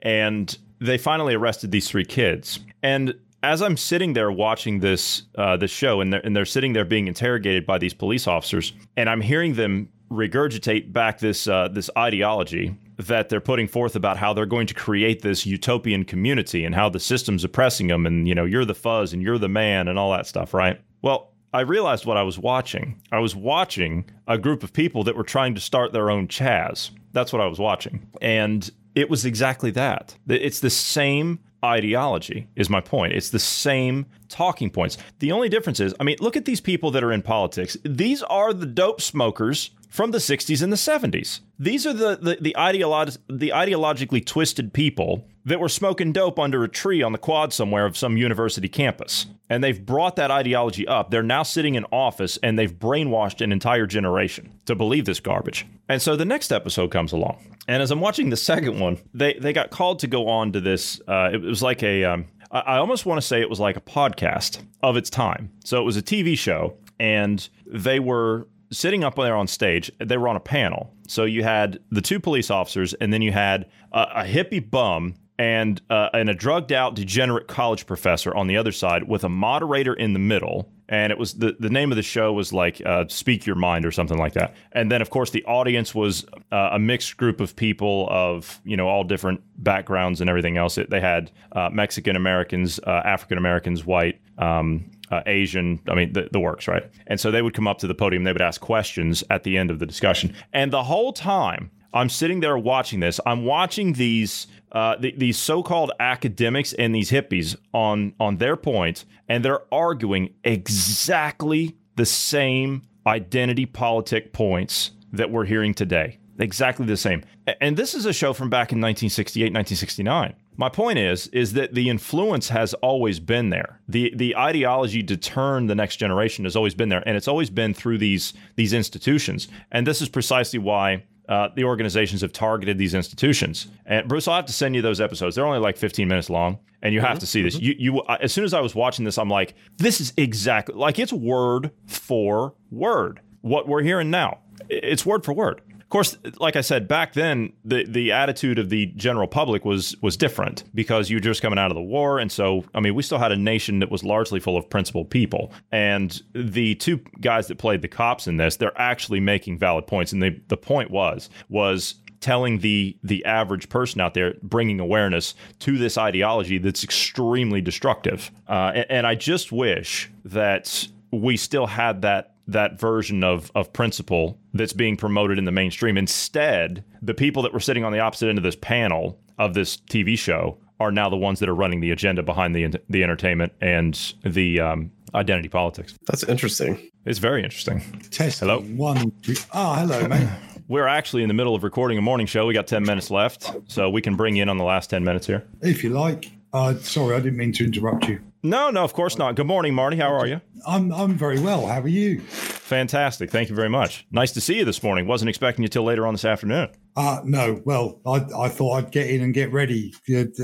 And 0.02 0.56
they 0.80 0.98
finally 0.98 1.34
arrested 1.34 1.70
these 1.70 1.88
three 1.88 2.04
kids. 2.04 2.60
And 2.82 3.14
as 3.42 3.62
I'm 3.62 3.76
sitting 3.76 4.14
there 4.14 4.32
watching 4.32 4.80
this 4.80 5.22
uh, 5.36 5.56
this 5.56 5.70
show, 5.70 6.00
and 6.00 6.12
they're, 6.12 6.20
and 6.24 6.34
they're 6.34 6.44
sitting 6.44 6.72
there 6.72 6.84
being 6.84 7.06
interrogated 7.06 7.66
by 7.66 7.78
these 7.78 7.94
police 7.94 8.26
officers, 8.26 8.72
and 8.96 9.08
I'm 9.08 9.20
hearing 9.20 9.54
them 9.54 9.88
regurgitate 10.10 10.92
back 10.92 11.18
this 11.18 11.46
uh, 11.46 11.68
this 11.68 11.90
ideology 11.96 12.76
that 12.98 13.28
they're 13.28 13.40
putting 13.40 13.68
forth 13.68 13.94
about 13.94 14.16
how 14.16 14.32
they're 14.32 14.46
going 14.46 14.66
to 14.66 14.74
create 14.74 15.20
this 15.20 15.44
utopian 15.44 16.04
community 16.04 16.64
and 16.64 16.74
how 16.74 16.88
the 16.88 17.00
system's 17.00 17.44
oppressing 17.44 17.88
them, 17.88 18.06
and 18.06 18.26
you 18.26 18.34
know 18.34 18.44
you're 18.44 18.64
the 18.64 18.74
fuzz 18.74 19.12
and 19.12 19.22
you're 19.22 19.38
the 19.38 19.48
man 19.48 19.88
and 19.88 19.98
all 19.98 20.10
that 20.12 20.26
stuff, 20.26 20.54
right? 20.54 20.80
Well, 21.02 21.32
I 21.52 21.60
realized 21.60 22.04
what 22.06 22.16
I 22.16 22.22
was 22.22 22.38
watching. 22.38 23.00
I 23.12 23.18
was 23.18 23.34
watching 23.34 24.04
a 24.26 24.38
group 24.38 24.62
of 24.62 24.72
people 24.72 25.04
that 25.04 25.16
were 25.16 25.24
trying 25.24 25.54
to 25.54 25.60
start 25.60 25.92
their 25.92 26.10
own 26.10 26.28
Chaz. 26.28 26.90
That's 27.12 27.32
what 27.32 27.40
I 27.40 27.46
was 27.46 27.58
watching, 27.58 28.06
and 28.20 28.70
it 28.94 29.08
was 29.08 29.24
exactly 29.24 29.70
that. 29.72 30.16
It's 30.28 30.60
the 30.60 30.70
same 30.70 31.38
ideology, 31.64 32.46
is 32.56 32.70
my 32.70 32.80
point. 32.80 33.12
It's 33.12 33.30
the 33.30 33.38
same 33.38 34.06
talking 34.28 34.70
points. 34.70 34.98
The 35.18 35.32
only 35.32 35.48
difference 35.48 35.80
is, 35.80 35.94
I 35.98 36.04
mean, 36.04 36.16
look 36.20 36.36
at 36.36 36.44
these 36.44 36.60
people 36.60 36.90
that 36.92 37.02
are 37.02 37.12
in 37.12 37.22
politics. 37.22 37.76
These 37.84 38.22
are 38.24 38.52
the 38.52 38.66
dope 38.66 39.00
smokers 39.00 39.70
from 39.88 40.10
the 40.10 40.18
60s 40.18 40.62
and 40.62 40.72
the 40.72 40.76
70s. 40.76 41.40
These 41.58 41.86
are 41.86 41.92
the 41.92 42.16
the, 42.16 42.38
the, 42.40 42.56
ideolo- 42.58 43.16
the 43.28 43.50
ideologically 43.50 44.24
twisted 44.24 44.72
people 44.72 45.26
that 45.46 45.60
were 45.60 45.68
smoking 45.68 46.12
dope 46.12 46.38
under 46.38 46.64
a 46.64 46.68
tree 46.68 47.02
on 47.02 47.12
the 47.12 47.18
quad 47.18 47.52
somewhere 47.52 47.86
of 47.86 47.96
some 47.96 48.16
university 48.16 48.68
campus. 48.68 49.26
And 49.48 49.62
they've 49.62 49.84
brought 49.84 50.16
that 50.16 50.30
ideology 50.30 50.86
up. 50.88 51.10
They're 51.10 51.22
now 51.22 51.44
sitting 51.44 51.76
in 51.76 51.84
office 51.92 52.36
and 52.42 52.58
they've 52.58 52.72
brainwashed 52.72 53.40
an 53.40 53.52
entire 53.52 53.86
generation 53.86 54.52
to 54.66 54.74
believe 54.74 55.04
this 55.04 55.20
garbage. 55.20 55.64
And 55.88 56.02
so 56.02 56.16
the 56.16 56.24
next 56.24 56.50
episode 56.50 56.90
comes 56.90 57.12
along. 57.12 57.38
And 57.68 57.80
as 57.80 57.92
I'm 57.92 58.00
watching 58.00 58.30
the 58.30 58.36
second 58.36 58.80
one, 58.80 58.98
they, 59.14 59.34
they 59.34 59.52
got 59.52 59.70
called 59.70 60.00
to 60.00 60.08
go 60.08 60.28
on 60.28 60.52
to 60.52 60.60
this. 60.60 61.00
Uh, 61.06 61.30
it 61.32 61.40
was 61.40 61.62
like 61.62 61.84
a, 61.84 62.02
um, 62.04 62.26
I 62.50 62.78
almost 62.78 63.06
want 63.06 63.20
to 63.20 63.26
say 63.26 63.40
it 63.40 63.48
was 63.48 63.60
like 63.60 63.76
a 63.76 63.80
podcast 63.80 64.60
of 64.82 64.96
its 64.96 65.10
time. 65.10 65.52
So 65.64 65.80
it 65.80 65.84
was 65.84 65.96
a 65.96 66.02
TV 66.02 66.36
show 66.36 66.76
and 66.98 67.48
they 67.66 68.00
were 68.00 68.48
sitting 68.72 69.04
up 69.04 69.14
there 69.14 69.36
on 69.36 69.46
stage, 69.46 69.92
they 69.98 70.16
were 70.16 70.26
on 70.26 70.34
a 70.34 70.40
panel. 70.40 70.92
So 71.06 71.24
you 71.24 71.44
had 71.44 71.78
the 71.90 72.00
two 72.00 72.18
police 72.18 72.50
officers, 72.50 72.94
and 72.94 73.12
then 73.12 73.22
you 73.22 73.30
had 73.30 73.66
a, 73.92 74.00
a 74.16 74.24
hippie 74.24 74.70
bum 74.70 75.14
and 75.38 75.80
uh, 75.90 76.08
and 76.12 76.28
a 76.30 76.34
drugged 76.34 76.72
out 76.72 76.94
degenerate 76.94 77.46
college 77.46 77.86
professor 77.86 78.34
on 78.34 78.46
the 78.46 78.56
other 78.56 78.72
side 78.72 79.04
with 79.04 79.24
a 79.24 79.28
moderator 79.28 79.94
in 79.94 80.12
the 80.12 80.18
middle 80.18 80.68
and 80.88 81.10
it 81.10 81.18
was 81.18 81.34
the, 81.34 81.56
the 81.58 81.68
name 81.68 81.90
of 81.90 81.96
the 81.96 82.02
show 82.02 82.32
was 82.32 82.52
like 82.52 82.80
uh, 82.86 83.04
speak 83.08 83.44
your 83.44 83.56
mind 83.56 83.84
or 83.84 83.90
something 83.90 84.18
like 84.18 84.32
that 84.32 84.54
and 84.72 84.90
then 84.90 85.02
of 85.02 85.10
course 85.10 85.30
the 85.30 85.44
audience 85.44 85.94
was 85.94 86.24
uh, 86.52 86.70
a 86.72 86.78
mixed 86.78 87.16
group 87.16 87.40
of 87.40 87.54
people 87.54 88.08
of 88.10 88.60
you 88.64 88.76
know 88.76 88.88
all 88.88 89.04
different 89.04 89.40
backgrounds 89.58 90.20
and 90.20 90.30
everything 90.30 90.56
else 90.56 90.78
it, 90.78 90.88
they 90.90 91.00
had 91.00 91.30
uh, 91.52 91.68
mexican 91.70 92.16
americans 92.16 92.80
uh, 92.86 93.02
african 93.04 93.38
americans 93.38 93.84
white 93.84 94.20
um, 94.38 94.90
uh, 95.10 95.22
Asian, 95.26 95.80
I 95.88 95.94
mean, 95.94 96.12
the, 96.12 96.28
the 96.32 96.40
works, 96.40 96.66
right? 96.66 96.84
And 97.06 97.20
so 97.20 97.30
they 97.30 97.40
would 97.40 97.54
come 97.54 97.68
up 97.68 97.78
to 97.78 97.86
the 97.86 97.94
podium, 97.94 98.24
they 98.24 98.32
would 98.32 98.42
ask 98.42 98.60
questions 98.60 99.22
at 99.30 99.44
the 99.44 99.56
end 99.56 99.70
of 99.70 99.78
the 99.78 99.86
discussion. 99.86 100.34
And 100.52 100.72
the 100.72 100.82
whole 100.82 101.12
time 101.12 101.70
I'm 101.96 102.08
sitting 102.08 102.40
there 102.40 102.58
watching 102.58 103.00
this, 103.00 103.20
I'm 103.24 103.44
watching 103.44 103.94
these 103.94 104.46
uh, 104.72 104.96
the, 104.96 105.14
these 105.16 105.38
so-called 105.38 105.92
academics 106.00 106.72
and 106.72 106.94
these 106.94 107.10
hippies 107.10 107.56
on 107.72 108.14
on 108.20 108.38
their 108.38 108.56
points, 108.56 109.06
and 109.28 109.44
they're 109.44 109.62
arguing 109.72 110.34
exactly 110.44 111.76
the 111.96 112.06
same 112.06 112.82
identity 113.06 113.66
politic 113.66 114.32
points 114.32 114.90
that 115.12 115.30
we're 115.30 115.44
hearing 115.44 115.72
today. 115.72 116.18
Exactly 116.38 116.84
the 116.84 116.96
same. 116.96 117.22
And 117.60 117.76
this 117.76 117.94
is 117.94 118.04
a 118.04 118.12
show 118.12 118.32
from 118.32 118.50
back 118.50 118.72
in 118.72 118.78
1968, 118.78 119.44
1969. 119.44 120.34
My 120.58 120.68
point 120.68 120.98
is 120.98 121.28
is 121.28 121.52
that 121.52 121.74
the 121.74 121.88
influence 121.88 122.48
has 122.48 122.74
always 122.74 123.20
been 123.20 123.50
there. 123.50 123.80
The 123.88 124.12
the 124.14 124.36
ideology 124.36 125.02
to 125.04 125.16
turn 125.16 125.66
the 125.66 125.74
next 125.74 125.96
generation 125.96 126.44
has 126.44 126.56
always 126.56 126.74
been 126.74 126.88
there 126.88 127.02
and 127.06 127.16
it's 127.16 127.28
always 127.28 127.50
been 127.50 127.74
through 127.74 127.98
these 127.98 128.34
these 128.56 128.72
institutions. 128.72 129.48
And 129.70 129.86
this 129.86 130.00
is 130.02 130.08
precisely 130.08 130.58
why 130.58 131.04
uh, 131.28 131.48
the 131.54 131.64
organizations 131.64 132.20
have 132.20 132.32
targeted 132.32 132.78
these 132.78 132.94
institutions. 132.94 133.68
And 133.84 134.08
Bruce, 134.08 134.28
I'll 134.28 134.36
have 134.36 134.46
to 134.46 134.52
send 134.52 134.76
you 134.76 134.82
those 134.82 135.00
episodes. 135.00 135.36
They're 135.36 135.46
only 135.46 135.58
like 135.58 135.76
15 135.76 136.06
minutes 136.06 136.30
long, 136.30 136.58
and 136.82 136.94
you 136.94 137.00
have 137.00 137.10
mm-hmm. 137.10 137.18
to 137.18 137.26
see 137.26 137.42
this. 137.42 137.56
Mm-hmm. 137.56 137.64
You, 137.64 137.74
you, 137.78 138.02
as 138.20 138.32
soon 138.32 138.44
as 138.44 138.54
I 138.54 138.60
was 138.60 138.74
watching 138.74 139.04
this, 139.04 139.18
I'm 139.18 139.30
like, 139.30 139.54
this 139.76 140.00
is 140.00 140.12
exactly 140.16 140.74
like 140.74 140.98
it's 140.98 141.12
word 141.12 141.70
for 141.86 142.54
word 142.70 143.20
what 143.46 143.68
we're 143.68 143.82
hearing 143.82 144.10
now. 144.10 144.38
It's 144.68 145.06
word 145.06 145.24
for 145.24 145.32
word. 145.32 145.62
Of 145.86 145.90
course, 145.90 146.16
like 146.40 146.56
I 146.56 146.62
said, 146.62 146.88
back 146.88 147.12
then 147.12 147.52
the 147.64 147.84
the 147.84 148.10
attitude 148.10 148.58
of 148.58 148.70
the 148.70 148.86
general 148.96 149.28
public 149.28 149.64
was 149.64 149.94
was 150.02 150.16
different 150.16 150.64
because 150.74 151.10
you 151.10 151.16
were 151.18 151.20
just 151.20 151.42
coming 151.42 151.60
out 151.60 151.70
of 151.70 151.76
the 151.76 151.80
war, 151.82 152.18
and 152.18 152.30
so 152.30 152.64
I 152.74 152.80
mean, 152.80 152.96
we 152.96 153.04
still 153.04 153.18
had 153.18 153.30
a 153.30 153.36
nation 153.36 153.78
that 153.78 153.88
was 153.88 154.02
largely 154.02 154.40
full 154.40 154.56
of 154.56 154.68
principled 154.68 155.10
people. 155.10 155.52
And 155.70 156.20
the 156.32 156.74
two 156.74 156.98
guys 157.20 157.46
that 157.46 157.58
played 157.58 157.82
the 157.82 157.88
cops 157.88 158.26
in 158.26 158.36
this, 158.36 158.56
they're 158.56 158.76
actually 158.76 159.20
making 159.20 159.58
valid 159.58 159.86
points, 159.86 160.12
and 160.12 160.20
the 160.20 160.40
the 160.48 160.56
point 160.56 160.90
was 160.90 161.30
was 161.48 161.94
telling 162.18 162.58
the 162.58 162.96
the 163.04 163.24
average 163.24 163.68
person 163.68 164.00
out 164.00 164.14
there, 164.14 164.34
bringing 164.42 164.80
awareness 164.80 165.36
to 165.60 165.78
this 165.78 165.96
ideology 165.96 166.58
that's 166.58 166.82
extremely 166.82 167.60
destructive. 167.60 168.32
Uh, 168.48 168.72
and, 168.74 168.86
and 168.90 169.06
I 169.06 169.14
just 169.14 169.52
wish 169.52 170.10
that 170.24 170.88
we 171.12 171.36
still 171.36 171.66
had 171.68 172.02
that 172.02 172.35
that 172.48 172.78
version 172.78 173.24
of 173.24 173.50
of 173.54 173.72
principle 173.72 174.38
that's 174.54 174.72
being 174.72 174.96
promoted 174.96 175.38
in 175.38 175.44
the 175.44 175.52
mainstream. 175.52 175.96
Instead, 175.96 176.84
the 177.02 177.14
people 177.14 177.42
that 177.42 177.52
were 177.52 177.60
sitting 177.60 177.84
on 177.84 177.92
the 177.92 178.00
opposite 178.00 178.28
end 178.28 178.38
of 178.38 178.44
this 178.44 178.56
panel 178.56 179.18
of 179.38 179.54
this 179.54 179.76
TV 179.76 180.18
show 180.18 180.58
are 180.80 180.92
now 180.92 181.08
the 181.08 181.16
ones 181.16 181.40
that 181.40 181.48
are 181.48 181.54
running 181.54 181.80
the 181.80 181.90
agenda 181.90 182.22
behind 182.22 182.54
the 182.54 182.80
the 182.88 183.02
entertainment 183.02 183.52
and 183.60 184.14
the 184.24 184.60
um, 184.60 184.90
identity 185.14 185.48
politics. 185.48 185.94
That's 186.06 186.24
interesting. 186.24 186.90
It's 187.04 187.18
very 187.18 187.42
interesting. 187.42 187.80
Test 188.10 188.40
hello 188.40 188.60
one. 188.60 189.12
Two. 189.22 189.34
Oh, 189.52 189.74
hello, 189.74 190.06
mate. 190.08 190.28
We're 190.68 190.88
actually 190.88 191.22
in 191.22 191.28
the 191.28 191.34
middle 191.34 191.54
of 191.54 191.62
recording 191.62 191.96
a 191.96 192.02
morning 192.02 192.26
show. 192.26 192.46
We 192.46 192.54
got 192.54 192.66
ten 192.66 192.82
minutes 192.82 193.10
left, 193.10 193.54
so 193.68 193.88
we 193.88 194.02
can 194.02 194.16
bring 194.16 194.36
you 194.36 194.42
in 194.42 194.48
on 194.48 194.58
the 194.58 194.64
last 194.64 194.90
ten 194.90 195.04
minutes 195.04 195.26
here, 195.26 195.44
if 195.62 195.84
you 195.84 195.90
like. 195.90 196.30
Uh, 196.52 196.74
sorry, 196.76 197.14
I 197.14 197.20
didn't 197.20 197.36
mean 197.36 197.52
to 197.52 197.64
interrupt 197.64 198.08
you. 198.08 198.20
No, 198.42 198.70
no, 198.70 198.84
of 198.84 198.92
course 198.92 199.18
not. 199.18 199.34
Good 199.34 199.46
morning, 199.46 199.74
Marty. 199.74 199.96
How 199.96 200.12
are 200.14 200.26
you? 200.26 200.40
I'm 200.66 200.92
I'm 200.92 201.14
very 201.14 201.40
well. 201.40 201.66
How 201.66 201.80
are 201.80 201.88
you? 201.88 202.20
Fantastic. 202.20 203.30
Thank 203.30 203.48
you 203.48 203.54
very 203.54 203.68
much. 203.68 204.06
Nice 204.10 204.32
to 204.32 204.40
see 204.40 204.58
you 204.58 204.64
this 204.64 204.82
morning. 204.82 205.06
Wasn't 205.06 205.28
expecting 205.28 205.62
you 205.62 205.68
till 205.68 205.84
later 205.84 206.06
on 206.06 206.14
this 206.14 206.24
afternoon. 206.24 206.68
Uh, 206.96 207.20
no, 207.24 207.60
well, 207.64 208.00
I, 208.06 208.24
I 208.36 208.48
thought 208.48 208.72
I'd 208.72 208.90
get 208.90 209.08
in 209.08 209.22
and 209.22 209.32
get 209.32 209.52
ready 209.52 209.94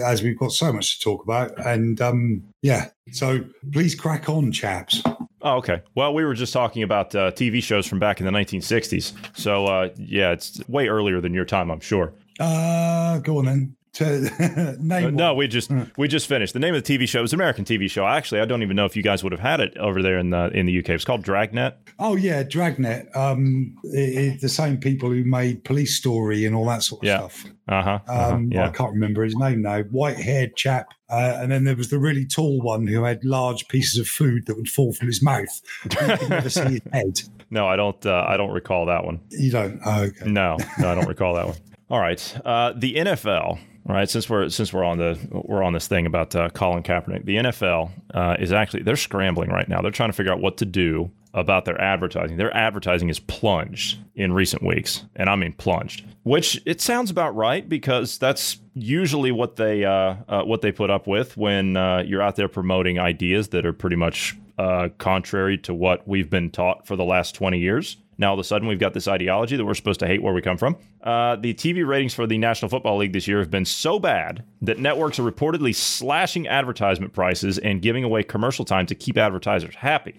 as 0.05 0.23
we've 0.23 0.39
got 0.39 0.53
so 0.53 0.73
much 0.73 0.99
to 0.99 1.05
talk 1.05 1.25
about. 1.25 1.53
And 1.67 2.01
um, 2.01 2.45
yeah, 2.63 2.91
so 3.11 3.45
please 3.73 3.95
crack 3.95 4.29
on, 4.29 4.53
chaps. 4.53 5.03
Oh, 5.45 5.57
okay. 5.57 5.83
Well, 5.97 6.15
we 6.15 6.25
were 6.25 6.35
just 6.35 6.53
talking 6.53 6.85
about 6.85 7.15
uh, 7.15 7.33
TV 7.33 7.63
shows 7.63 7.87
from 7.87 7.99
back 7.99 8.21
in 8.21 8.27
the 8.27 8.33
1960s. 8.33 9.13
So, 9.37 9.67
uh, 9.67 9.89
yeah, 9.97 10.31
it's 10.31 10.61
way 10.69 10.87
earlier 10.89 11.21
than 11.21 11.35
your 11.35 11.45
time, 11.45 11.71
I'm 11.71 11.81
sure. 11.81 12.15
Uh, 12.39 13.19
go 13.19 13.39
on 13.39 13.47
then. 13.47 13.77
To 13.95 14.77
name 14.81 15.07
uh, 15.07 15.11
no, 15.11 15.35
we 15.35 15.47
just 15.49 15.69
hmm. 15.69 15.83
we 15.99 16.09
just 16.09 16.27
finished. 16.27 16.55
The 16.55 16.59
name 16.59 16.75
of 16.75 16.83
the 16.83 16.99
TV 16.99 17.07
show 17.07 17.23
is 17.23 17.35
an 17.35 17.39
American 17.39 17.67
TV 17.67 17.91
show. 17.91 18.07
Actually, 18.07 18.41
I 18.41 18.47
don't 18.47 18.63
even 18.63 18.75
know 18.75 18.87
if 18.87 18.97
you 18.97 19.03
guys 19.03 19.23
would 19.23 19.33
have 19.33 19.41
had 19.41 19.61
it 19.61 19.77
over 19.77 20.01
there 20.01 20.19
in 20.19 20.31
the 20.31 20.49
in 20.55 20.65
the 20.65 20.79
UK. 20.79 20.91
It's 20.91 21.05
called 21.05 21.23
Dragnet. 21.23 21.77
Oh 21.99 22.17
yeah, 22.17 22.43
Dragnet. 22.43 23.15
Um, 23.15 23.77
it, 23.85 23.99
it, 23.99 24.41
the 24.41 24.49
same 24.49 24.79
people 24.79 25.11
who 25.11 25.25
made 25.25 25.65
Police 25.65 25.95
Story 25.95 26.47
and 26.47 26.57
all 26.57 26.65
that 26.67 26.83
sort 26.83 27.03
of 27.03 27.07
yeah. 27.07 27.19
stuff. 27.19 27.45
Uh-huh, 27.69 27.99
uh-huh. 28.09 28.35
Um, 28.35 28.51
yeah. 28.51 28.67
I 28.67 28.71
can't 28.71 28.93
remember 28.93 29.25
his 29.25 29.37
name 29.37 29.61
now. 29.61 29.83
White 29.83 30.17
haired 30.17 30.57
chap. 30.57 30.95
Uh, 31.11 31.39
and 31.41 31.53
then 31.53 31.65
there 31.65 31.77
was 31.77 31.91
the 31.91 31.99
really 31.99 32.25
tall 32.25 32.63
one 32.63 32.87
who 32.87 33.05
had 33.05 33.23
large 33.23 33.69
pieces 33.69 34.01
of 34.01 34.09
food 34.09 34.47
that 34.47 34.57
would 34.57 34.71
fall 34.71 34.95
from 34.95 35.09
his 35.09 35.23
mouth. 35.23 35.61
You 35.85 35.91
could 35.91 36.31
never 36.31 36.49
see 36.49 36.63
his 36.63 36.81
head. 36.95 37.21
No, 37.51 37.69
I 37.69 37.77
don't. 37.77 38.05
Uh, 38.07 38.25
I 38.27 38.39
don't 38.39 38.53
recall 38.53 38.87
that 38.87 39.05
one. 39.05 39.21
You 39.29 39.51
don't? 39.51 39.79
Oh, 39.85 40.05
okay. 40.05 40.31
No, 40.31 40.57
no, 40.79 40.91
I 40.91 40.95
don't 40.95 41.09
recall 41.09 41.35
that 41.35 41.47
one. 41.47 41.57
All 41.91 42.01
right. 42.01 42.41
Uh, 42.43 42.73
the 42.75 42.95
NFL 42.95 43.59
all 43.89 43.97
right, 43.97 44.09
since 44.09 44.31
we're 44.31 44.49
since 44.49 44.73
we're 44.73 44.85
on 44.85 44.99
the 44.99 45.19
we're 45.31 45.63
on 45.63 45.73
this 45.73 45.89
thing 45.89 46.07
about 46.07 46.37
uh, 46.37 46.51
Colin 46.51 46.83
Kaepernick, 46.83 47.25
the 47.25 47.37
NFL 47.37 47.91
uh, 48.15 48.37
is 48.39 48.53
actually 48.53 48.83
they're 48.85 48.97
scrambling 48.97 49.51
right 49.51 49.69
now. 49.69 49.81
They're 49.83 49.91
trying 49.91 50.11
to 50.11 50.13
figure 50.13 50.33
out 50.33 50.41
what 50.41 50.57
to 50.59 50.65
do 50.65 51.11
about 51.35 51.65
their 51.65 51.81
advertising. 51.81 52.37
Their 52.37 52.55
advertising 52.57 53.09
is 53.09 53.19
plunged 53.19 53.99
in 54.15 54.33
recent 54.33 54.63
weeks, 54.63 55.05
and 55.17 55.29
I 55.29 55.35
mean 55.35 55.53
plunged. 55.55 56.05
Which 56.23 56.63
it 56.65 56.81
sounds 56.81 57.11
about 57.11 57.35
right 57.35 57.69
because 57.69 58.19
that's 58.19 58.59
usually 58.75 59.33
what 59.33 59.57
they 59.57 59.85
uh, 59.85 60.15
uh 60.29 60.43
what 60.43 60.61
they 60.63 60.71
put 60.71 60.91
up 60.91 61.09
with 61.09 61.37
when 61.37 61.77
uh, 61.77 62.05
you're 62.07 62.23
out 62.23 62.37
there 62.37 62.49
promoting 62.49 63.01
ideas 63.01 63.49
that 63.49 63.67
are 63.67 63.73
pretty 63.73 63.97
much 63.97 64.37
uh, 64.59 64.91
contrary 64.99 65.59
to 65.59 65.75
what 65.75 66.07
we've 66.07 66.31
been 66.31 66.51
taught 66.51 66.87
for 66.87 66.95
the 66.95 67.05
last 67.05 67.35
20 67.35 67.59
years. 67.59 67.97
Now, 68.19 68.29
all 68.29 68.35
of 68.35 68.41
a 68.41 68.45
sudden, 68.45 68.69
we've 68.69 68.79
got 68.79 68.95
this 68.95 69.09
ideology 69.09 69.57
that 69.57 69.65
we're 69.65 69.75
supposed 69.75 69.99
to 70.01 70.07
hate 70.07 70.23
where 70.23 70.35
we 70.35 70.43
come 70.43 70.59
from. 70.59 70.77
Uh, 71.03 71.35
the 71.37 71.53
TV 71.55 71.85
ratings 71.85 72.15
for 72.15 72.29
the 72.29 72.39
National 72.39 72.69
Football 72.69 72.99
League 72.99 73.13
this 73.13 73.27
year 73.27 73.41
have 73.41 73.51
been 73.51 73.65
so 73.65 73.99
bad 73.99 74.45
that 74.61 74.79
networks 74.79 75.19
are 75.19 75.29
reportedly 75.29 75.75
slashing 75.75 76.47
advertisement 76.47 77.13
prices 77.13 77.59
and 77.59 77.83
giving 77.83 78.05
away 78.05 78.23
commercial 78.23 78.65
time 78.65 78.87
to 78.87 78.95
keep 78.95 79.19
advertisers 79.19 79.75
happy. 79.75 80.15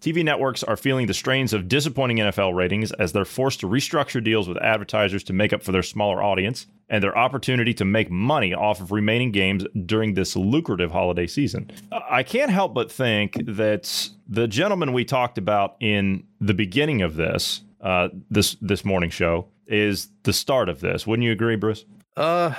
TV 0.00 0.22
networks 0.22 0.62
are 0.62 0.76
feeling 0.76 1.06
the 1.06 1.14
strains 1.14 1.52
of 1.52 1.66
disappointing 1.66 2.18
NFL 2.18 2.54
ratings 2.54 2.92
as 2.92 3.12
they're 3.12 3.24
forced 3.24 3.60
to 3.60 3.68
restructure 3.68 4.22
deals 4.22 4.48
with 4.48 4.58
advertisers 4.58 5.24
to 5.24 5.32
make 5.32 5.52
up 5.52 5.62
for 5.62 5.72
their 5.72 5.82
smaller 5.82 6.22
audience 6.22 6.66
and 6.90 7.02
their 7.02 7.16
opportunity 7.16 7.72
to 7.74 7.84
make 7.84 8.10
money 8.10 8.54
off 8.54 8.80
of 8.80 8.92
remaining 8.92 9.32
games 9.32 9.64
during 9.86 10.14
this 10.14 10.36
lucrative 10.36 10.90
holiday 10.90 11.26
season. 11.26 11.70
I 11.90 12.22
can't 12.22 12.50
help 12.50 12.74
but 12.74 12.92
think 12.92 13.38
that 13.46 14.10
the 14.28 14.46
gentleman 14.46 14.92
we 14.92 15.04
talked 15.04 15.38
about 15.38 15.76
in 15.80 16.24
the 16.40 16.54
beginning 16.54 17.02
of 17.02 17.16
this 17.16 17.62
uh, 17.80 18.08
this 18.30 18.56
this 18.60 18.84
morning 18.84 19.08
show 19.08 19.46
is 19.68 20.08
the 20.24 20.32
start 20.32 20.68
of 20.68 20.80
this. 20.80 21.06
Wouldn't 21.06 21.24
you 21.24 21.32
agree, 21.32 21.56
Bruce? 21.56 21.84
Uh, 22.16 22.54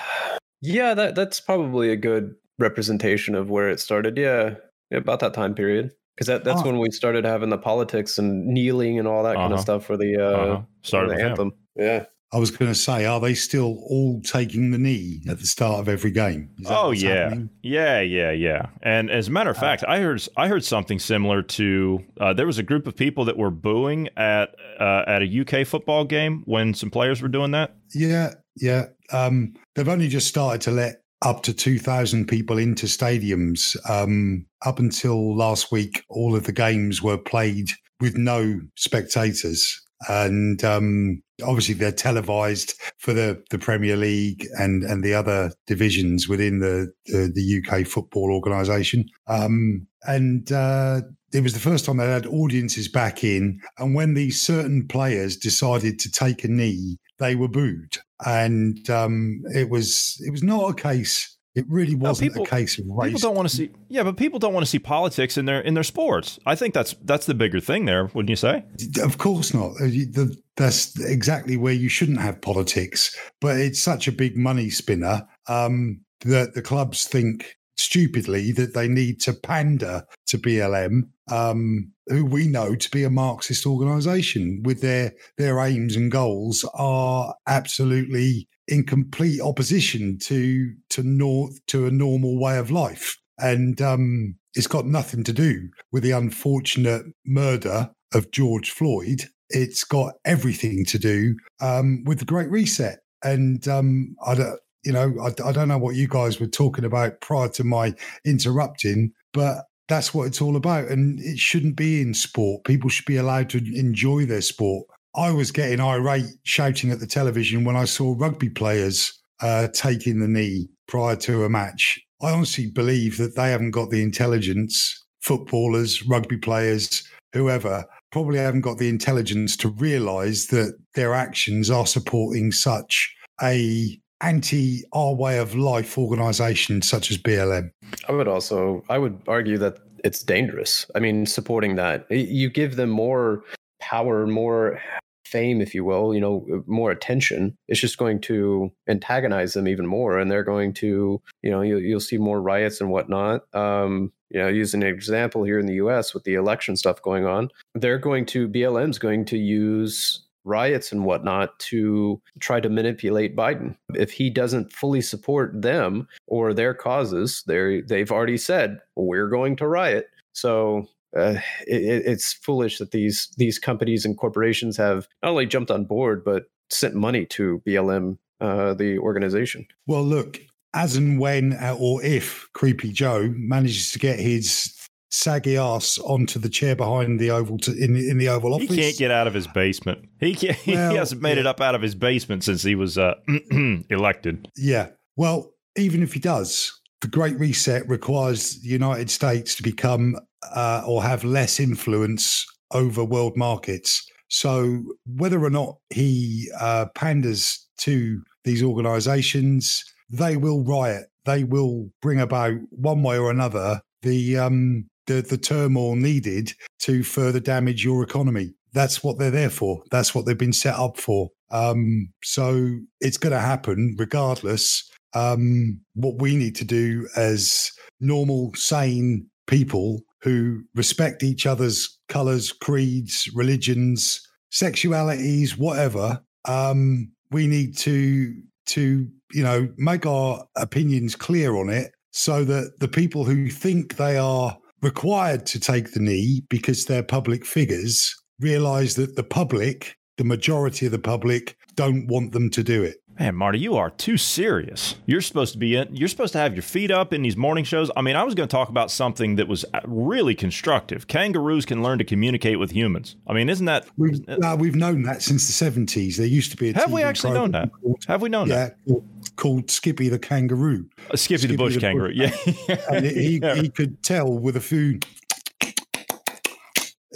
yeah, 0.61 0.93
that 0.93 1.15
that's 1.15 1.41
probably 1.41 1.91
a 1.91 1.97
good 1.97 2.35
representation 2.57 3.35
of 3.35 3.49
where 3.49 3.69
it 3.69 3.79
started. 3.79 4.17
Yeah, 4.17 4.55
about 4.91 5.19
that 5.19 5.33
time 5.33 5.53
period 5.53 5.91
because 6.15 6.27
that, 6.27 6.43
that's 6.43 6.61
oh. 6.61 6.65
when 6.65 6.79
we 6.79 6.91
started 6.91 7.23
having 7.23 7.49
the 7.49 7.57
politics 7.57 8.17
and 8.17 8.45
kneeling 8.45 8.99
and 8.99 9.07
all 9.07 9.23
that 9.23 9.37
uh-huh. 9.37 9.43
kind 9.43 9.53
of 9.53 9.59
stuff 9.61 9.85
for 9.85 9.95
the 9.95 10.17
uh, 10.17 10.29
uh-huh. 10.29 10.61
started 10.81 11.17
the 11.17 11.23
anthem. 11.23 11.53
Yeah. 11.75 12.05
I 12.31 12.37
was 12.37 12.51
going 12.51 12.71
to 12.71 12.75
say, 12.75 13.05
are 13.05 13.19
they 13.19 13.33
still 13.33 13.79
all 13.87 14.21
taking 14.21 14.69
the 14.69 14.77
knee 14.77 15.21
at 15.27 15.39
the 15.39 15.47
start 15.47 15.79
of 15.79 15.89
every 15.89 16.11
game? 16.11 16.49
Oh 16.67 16.91
yeah, 16.91 17.23
happening? 17.23 17.49
yeah, 17.63 18.01
yeah, 18.01 18.31
yeah. 18.31 18.67
And 18.83 19.09
as 19.09 19.27
a 19.27 19.31
matter 19.31 19.49
of 19.49 19.57
uh, 19.57 19.61
fact, 19.61 19.83
I 19.87 19.99
heard 19.99 20.23
I 20.37 20.47
heard 20.47 20.63
something 20.63 20.99
similar 20.99 21.41
to 21.41 21.99
uh, 22.19 22.33
there 22.33 22.45
was 22.45 22.59
a 22.59 22.63
group 22.63 22.85
of 22.85 22.95
people 22.95 23.25
that 23.25 23.37
were 23.37 23.49
booing 23.49 24.09
at 24.15 24.55
uh, 24.79 25.03
at 25.07 25.23
a 25.23 25.41
UK 25.41 25.65
football 25.65 26.05
game 26.05 26.43
when 26.45 26.73
some 26.73 26.91
players 26.91 27.21
were 27.21 27.29
doing 27.29 27.51
that. 27.51 27.75
Yeah, 27.95 28.35
yeah. 28.55 28.87
Um, 29.11 29.55
they've 29.75 29.89
only 29.89 30.07
just 30.07 30.27
started 30.27 30.61
to 30.61 30.71
let 30.71 31.01
up 31.21 31.43
to 31.43 31.53
2,000 31.53 32.27
people 32.27 32.57
into 32.57 32.85
stadiums. 32.85 33.75
Um, 33.89 34.45
up 34.65 34.79
until 34.79 35.35
last 35.35 35.71
week, 35.71 36.03
all 36.09 36.35
of 36.35 36.45
the 36.45 36.51
games 36.51 37.01
were 37.01 37.17
played 37.17 37.69
with 37.99 38.17
no 38.17 38.61
spectators. 38.75 39.81
And 40.07 40.63
um, 40.63 41.21
obviously, 41.43 41.75
they're 41.75 41.91
televised 41.91 42.73
for 42.97 43.13
the, 43.13 43.43
the 43.49 43.59
Premier 43.59 43.97
League 43.97 44.47
and, 44.57 44.83
and 44.83 45.03
the 45.03 45.13
other 45.13 45.51
divisions 45.67 46.27
within 46.27 46.59
the, 46.59 46.91
the, 47.07 47.31
the 47.33 47.61
UK 47.61 47.85
football 47.85 48.31
organisation. 48.31 49.05
Um, 49.27 49.87
and 50.03 50.51
uh, 50.51 51.01
it 51.33 51.43
was 51.43 51.53
the 51.53 51.59
first 51.59 51.85
time 51.85 51.97
they 51.97 52.07
had 52.07 52.25
audiences 52.25 52.87
back 52.87 53.23
in. 53.23 53.59
And 53.77 53.93
when 53.93 54.13
these 54.13 54.41
certain 54.41 54.87
players 54.87 55.35
decided 55.35 55.99
to 55.99 56.11
take 56.11 56.43
a 56.43 56.47
knee, 56.47 56.97
they 57.19 57.35
were 57.35 57.49
booed 57.49 57.97
and 58.25 58.89
um, 58.89 59.41
it 59.53 59.69
was 59.69 60.21
it 60.25 60.31
was 60.31 60.43
not 60.43 60.69
a 60.69 60.73
case. 60.73 61.37
It 61.55 61.65
really 61.67 61.95
wasn't 61.95 62.35
no, 62.35 62.41
people, 62.41 62.45
a 62.45 62.47
case 62.47 62.77
of 62.77 62.85
race. 62.87 63.07
People 63.07 63.19
don't 63.19 63.35
want 63.35 63.49
to 63.49 63.55
see, 63.55 63.71
yeah, 63.87 64.03
but 64.03 64.17
people 64.17 64.37
don't 64.37 64.53
want 64.53 64.65
to 64.65 64.69
see 64.69 64.79
politics 64.79 65.37
in 65.37 65.45
their 65.45 65.59
in 65.61 65.73
their 65.73 65.83
sports. 65.83 66.39
I 66.45 66.55
think 66.55 66.73
that's 66.73 66.95
that's 67.03 67.25
the 67.25 67.33
bigger 67.33 67.59
thing 67.59 67.85
there, 67.85 68.05
wouldn't 68.05 68.29
you 68.29 68.35
say? 68.35 68.63
Of 69.01 69.17
course 69.17 69.53
not. 69.53 69.73
Uh, 69.81 70.25
that's 70.55 70.99
exactly 70.99 71.57
where 71.57 71.73
you 71.73 71.89
shouldn't 71.89 72.21
have 72.21 72.41
politics. 72.41 73.17
But 73.41 73.57
it's 73.57 73.81
such 73.81 74.07
a 74.07 74.11
big 74.11 74.37
money 74.37 74.69
spinner 74.69 75.27
um, 75.47 76.01
that 76.21 76.53
the 76.53 76.61
clubs 76.61 77.07
think 77.07 77.55
stupidly 77.77 78.51
that 78.51 78.73
they 78.73 78.87
need 78.87 79.21
to 79.21 79.33
pander 79.33 80.03
to 80.27 80.37
BLM, 80.37 81.03
um, 81.31 81.91
who 82.07 82.25
we 82.25 82.47
know 82.47 82.75
to 82.75 82.91
be 82.91 83.03
a 83.03 83.09
Marxist 83.09 83.65
organisation, 83.65 84.61
with 84.63 84.81
their 84.81 85.13
their 85.37 85.59
aims 85.59 85.95
and 85.95 86.11
goals 86.11 86.65
are 86.73 87.35
absolutely 87.47 88.47
in 88.67 88.85
complete 88.85 89.41
opposition 89.41 90.17
to 90.19 90.73
to 90.89 91.03
nor- 91.03 91.49
to 91.67 91.85
a 91.85 91.91
normal 91.91 92.39
way 92.39 92.57
of 92.57 92.71
life, 92.71 93.17
and 93.37 93.81
um, 93.81 94.35
it's 94.53 94.67
got 94.67 94.85
nothing 94.85 95.23
to 95.23 95.33
do 95.33 95.69
with 95.91 96.03
the 96.03 96.11
unfortunate 96.11 97.05
murder 97.25 97.91
of 98.13 98.31
George 98.31 98.71
Floyd. 98.71 99.23
It's 99.49 99.83
got 99.83 100.13
everything 100.25 100.85
to 100.85 100.99
do 100.99 101.35
um, 101.59 102.03
with 102.05 102.19
the 102.19 102.25
Great 102.25 102.49
Reset, 102.49 102.99
and 103.23 103.67
um, 103.67 104.15
I 104.25 104.35
don't 104.35 104.59
you 104.83 104.93
know, 104.93 105.13
I, 105.21 105.49
I, 105.49 105.51
don't 105.51 105.67
know 105.67 105.77
what 105.77 105.95
you 105.95 106.07
guys 106.07 106.39
were 106.39 106.47
talking 106.47 106.85
about 106.85 107.19
prior 107.21 107.49
to 107.49 107.63
my 107.63 107.93
interrupting, 108.25 109.11
but 109.33 109.65
that's 109.89 110.13
what 110.13 110.27
it's 110.27 110.41
all 110.41 110.55
about. 110.55 110.87
And 110.87 111.19
it 111.19 111.37
shouldn't 111.37 111.75
be 111.75 112.01
in 112.01 112.13
sport. 112.13 112.63
People 112.63 112.89
should 112.89 113.05
be 113.05 113.17
allowed 113.17 113.49
to 113.49 113.57
enjoy 113.57 114.25
their 114.25 114.41
sport. 114.41 114.87
I 115.15 115.31
was 115.31 115.51
getting 115.51 115.81
irate 115.81 116.29
shouting 116.43 116.91
at 116.91 116.99
the 116.99 117.07
television 117.07 117.63
when 117.63 117.75
I 117.75 117.85
saw 117.85 118.15
rugby 118.17 118.49
players 118.49 119.19
uh, 119.41 119.67
taking 119.73 120.19
the 120.19 120.27
knee 120.27 120.69
prior 120.87 121.15
to 121.17 121.43
a 121.43 121.49
match. 121.49 121.99
I 122.21 122.31
honestly 122.31 122.67
believe 122.67 123.17
that 123.17 123.35
they 123.35 123.51
haven't 123.51 123.71
got 123.71 123.89
the 123.89 124.03
intelligence, 124.03 125.05
footballers, 125.21 126.05
rugby 126.07 126.37
players, 126.37 127.03
whoever, 127.33 127.85
probably 128.11 128.39
haven't 128.39 128.61
got 128.61 128.77
the 128.77 128.89
intelligence 128.89 129.55
to 129.57 129.69
realize 129.69 130.47
that 130.47 130.77
their 130.95 131.13
actions 131.13 131.69
are 131.69 131.85
supporting 131.85 132.51
such 132.51 133.15
a 133.41 133.99
anti 134.21 134.83
our 134.93 135.13
way 135.13 135.37
of 135.37 135.55
life 135.55 135.97
organization 135.97 136.81
such 136.81 137.11
as 137.11 137.17
BLM? 137.17 137.71
I 138.07 138.11
would 138.11 138.27
also 138.27 138.83
I 138.89 138.97
would 138.97 139.19
argue 139.27 139.57
that 139.59 139.79
it's 140.03 140.23
dangerous. 140.23 140.85
I 140.95 140.99
mean, 140.99 141.25
supporting 141.25 141.75
that 141.75 142.09
you 142.09 142.49
give 142.49 142.75
them 142.75 142.89
more 142.89 143.43
power, 143.79 144.25
more 144.27 144.81
fame, 145.25 145.61
if 145.61 145.75
you 145.75 145.85
will, 145.85 146.13
you 146.13 146.19
know, 146.19 146.63
more 146.65 146.91
attention. 146.91 147.55
It's 147.67 147.79
just 147.79 147.97
going 147.97 148.19
to 148.21 148.71
antagonize 148.87 149.53
them 149.53 149.67
even 149.67 149.85
more, 149.85 150.17
and 150.17 150.29
they're 150.29 150.43
going 150.43 150.73
to, 150.75 151.21
you 151.43 151.51
know, 151.51 151.61
you, 151.61 151.77
you'll 151.77 151.99
see 151.99 152.17
more 152.17 152.41
riots 152.41 152.81
and 152.81 152.89
whatnot. 152.89 153.43
Um, 153.53 154.11
you 154.29 154.39
know, 154.39 154.47
using 154.47 154.83
an 154.83 154.89
example 154.89 155.43
here 155.43 155.59
in 155.59 155.65
the 155.65 155.75
U.S. 155.75 156.13
with 156.13 156.23
the 156.23 156.35
election 156.35 156.75
stuff 156.75 157.01
going 157.01 157.25
on, 157.25 157.49
they're 157.75 157.97
going 157.97 158.25
to 158.27 158.47
BLM's 158.47 158.99
going 158.99 159.25
to 159.25 159.37
use 159.37 160.25
riots 160.43 160.91
and 160.91 161.05
whatnot 161.05 161.57
to 161.59 162.21
try 162.39 162.59
to 162.59 162.69
manipulate 162.69 163.35
Biden. 163.35 163.75
If 163.93 164.11
he 164.11 164.29
doesn't 164.29 164.71
fully 164.71 165.01
support 165.01 165.61
them 165.61 166.07
or 166.27 166.53
their 166.53 166.73
causes, 166.73 167.43
they 167.47 167.81
they've 167.81 168.11
already 168.11 168.37
said 168.37 168.79
we're 168.95 169.29
going 169.29 169.55
to 169.57 169.67
riot. 169.67 170.07
So 170.33 170.87
uh, 171.15 171.35
it, 171.67 172.03
it's 172.05 172.33
foolish 172.33 172.77
that 172.77 172.91
these 172.91 173.29
these 173.37 173.59
companies 173.59 174.05
and 174.05 174.17
corporations 174.17 174.77
have 174.77 175.07
not 175.23 175.31
only 175.31 175.45
jumped 175.45 175.71
on 175.71 175.85
board 175.85 176.23
but 176.23 176.45
sent 176.69 176.95
money 176.95 177.25
to 177.25 177.61
BLM, 177.67 178.17
uh, 178.41 178.73
the 178.73 178.97
organization. 178.99 179.65
Well, 179.87 180.03
look, 180.03 180.39
as 180.73 180.95
and 180.95 181.19
when 181.19 181.53
uh, 181.53 181.75
or 181.79 182.03
if 182.03 182.47
Creepy 182.53 182.91
Joe 182.91 183.33
manages 183.35 183.91
to 183.91 183.99
get 183.99 184.19
his 184.19 184.73
saggy 185.09 185.57
ass 185.57 185.97
onto 185.99 186.39
the 186.39 186.49
chair 186.49 186.75
behind 186.75 187.19
the 187.19 187.31
oval 187.31 187.57
to, 187.59 187.71
in 187.71 187.95
in 187.95 188.17
the 188.17 188.29
Oval 188.29 188.53
Office. 188.53 188.69
He 188.69 188.75
can't 188.75 188.97
get 188.97 189.11
out 189.11 189.27
of 189.27 189.33
his 189.33 189.47
basement. 189.47 190.07
He 190.19 190.35
can't, 190.35 190.57
Well, 190.67 190.91
he 190.91 190.97
hasn't 190.97 191.21
made 191.21 191.37
it 191.37 191.47
up 191.47 191.61
out 191.61 191.75
of 191.75 191.81
his 191.81 191.95
basement 191.95 192.43
since 192.43 192.63
he 192.63 192.75
was 192.75 192.97
uh, 192.97 193.15
elected. 193.89 194.47
Yeah. 194.55 194.89
Well, 195.15 195.51
even 195.75 196.03
if 196.03 196.13
he 196.13 196.19
does, 196.19 196.71
the 197.01 197.07
Great 197.07 197.39
Reset 197.39 197.87
requires 197.87 198.61
the 198.61 198.69
United 198.69 199.09
States 199.09 199.55
to 199.55 199.63
become 199.63 200.15
uh, 200.53 200.83
or 200.85 201.03
have 201.03 201.23
less 201.23 201.59
influence 201.59 202.45
over 202.71 203.03
world 203.03 203.35
markets. 203.35 204.05
So 204.29 204.83
whether 205.05 205.43
or 205.43 205.49
not 205.49 205.77
he 205.89 206.51
uh, 206.59 206.85
panders 206.93 207.67
to 207.79 208.21
these 208.43 208.61
organizations, 208.61 209.83
they 210.09 210.37
will 210.37 210.63
riot. 210.63 211.07
They 211.25 211.43
will 211.43 211.89
bring 212.01 212.19
about 212.19 212.53
one 212.69 213.01
way 213.03 213.17
or 213.17 213.31
another 213.31 213.81
the 214.01 214.37
um, 214.37 214.88
the, 215.09 215.21
the 215.21 215.37
turmoil 215.37 215.95
needed 215.95 216.53
to 216.79 217.03
further 217.03 217.39
damage 217.39 217.83
your 217.83 218.03
economy. 218.03 218.53
That's 218.73 219.03
what 219.03 219.17
they're 219.17 219.31
there 219.31 219.49
for. 219.49 219.83
That's 219.89 220.13
what 220.13 220.25
they've 220.25 220.37
been 220.37 220.53
set 220.53 220.75
up 220.75 220.97
for. 220.97 221.29
Um, 221.49 222.13
so 222.23 222.77
it's 223.01 223.17
going 223.17 223.33
to 223.33 223.39
happen 223.39 223.95
regardless. 223.97 224.87
Um, 225.15 225.81
what 225.95 226.21
we 226.21 226.35
need 226.35 226.55
to 226.57 226.65
do 226.65 227.07
as 227.15 227.71
normal, 227.99 228.53
sane 228.53 229.27
people 229.47 230.01
who 230.21 230.61
respect 230.75 231.23
each 231.23 231.47
other's 231.47 231.97
colors, 232.07 232.51
creeds, 232.51 233.27
religions, 233.33 234.21
sexualities, 234.51 235.57
whatever, 235.57 236.21
um, 236.45 237.11
we 237.31 237.47
need 237.47 237.75
to 237.77 238.33
to 238.67 239.07
you 239.31 239.43
know 239.43 239.67
make 239.77 240.05
our 240.05 240.45
opinions 240.55 241.15
clear 241.15 241.55
on 241.55 241.69
it 241.69 241.91
so 242.11 242.43
that 242.43 242.73
the 242.79 242.87
people 242.87 243.23
who 243.23 243.49
think 243.49 243.95
they 243.95 244.17
are 244.17 244.55
required 244.81 245.45
to 245.45 245.59
take 245.59 245.93
the 245.93 245.99
knee 245.99 246.41
because 246.49 246.85
they're 246.85 247.03
public 247.03 247.45
figures 247.45 248.15
realize 248.39 248.95
that 248.95 249.15
the 249.15 249.23
public 249.23 249.95
the 250.17 250.23
majority 250.23 250.85
of 250.85 250.91
the 250.91 250.99
public 250.99 251.55
don't 251.75 252.07
want 252.07 252.31
them 252.33 252.49
to 252.49 252.63
do 252.63 252.83
it 252.83 252.97
Man, 253.19 253.35
Marty, 253.35 253.59
you 253.59 253.75
are 253.75 253.89
too 253.89 254.15
serious. 254.15 254.95
You're 255.05 255.19
supposed 255.19 255.51
to 255.51 255.59
be 255.59 255.75
in. 255.75 255.93
You're 255.93 256.07
supposed 256.07 256.31
to 256.33 256.39
have 256.39 256.53
your 256.55 256.61
feet 256.63 256.89
up 256.89 257.11
in 257.11 257.21
these 257.21 257.35
morning 257.35 257.65
shows. 257.65 257.91
I 257.97 258.01
mean, 258.01 258.15
I 258.15 258.23
was 258.23 258.33
going 258.33 258.47
to 258.47 258.51
talk 258.51 258.69
about 258.69 258.89
something 258.91 259.35
that 259.35 259.49
was 259.49 259.65
uh, 259.73 259.81
really 259.85 260.33
constructive. 260.35 261.07
Kangaroos 261.07 261.65
can 261.65 261.83
learn 261.83 261.97
to 261.97 262.05
communicate 262.05 262.59
with 262.59 262.71
humans. 262.71 263.17
I 263.27 263.33
mean, 263.33 263.49
isn't 263.49 263.65
that? 263.65 263.87
we've, 263.97 264.21
uh, 264.29 264.55
we've 264.57 264.75
known 264.75 265.03
that 265.03 265.21
since 265.21 265.47
the 265.59 265.65
70s 265.69 266.15
there 266.15 266.27
used 266.27 266.51
to 266.51 266.57
be 266.57 266.69
a 266.69 266.73
Have 266.75 266.93
we 266.93 267.03
actually 267.03 267.33
known 267.33 267.51
that? 267.51 267.69
called, 267.73 268.05
Have 268.07 268.21
we 268.21 268.29
known 268.29 268.47
that? 268.47 268.77
yeah 268.85 268.93
called, 268.93 269.05
called 269.35 269.71
skippy 269.71 270.07
the 270.07 270.19
kangaroo 270.19 270.85
Uh, 271.11 271.17
Skippy, 271.17 271.47
the 271.47 271.57
bush 271.57 271.73
the 271.75 271.81
kangaroo. 271.81 272.15
bush- 272.15 272.47
Yeah. 272.69 272.75
and 272.89 273.05
he, 273.05 273.39
Yeah. 273.41 273.55
he 273.55 273.67
could 273.69 274.01
tell 274.01 274.31
with 274.31 274.55
a 274.55 274.61
few 274.61 274.97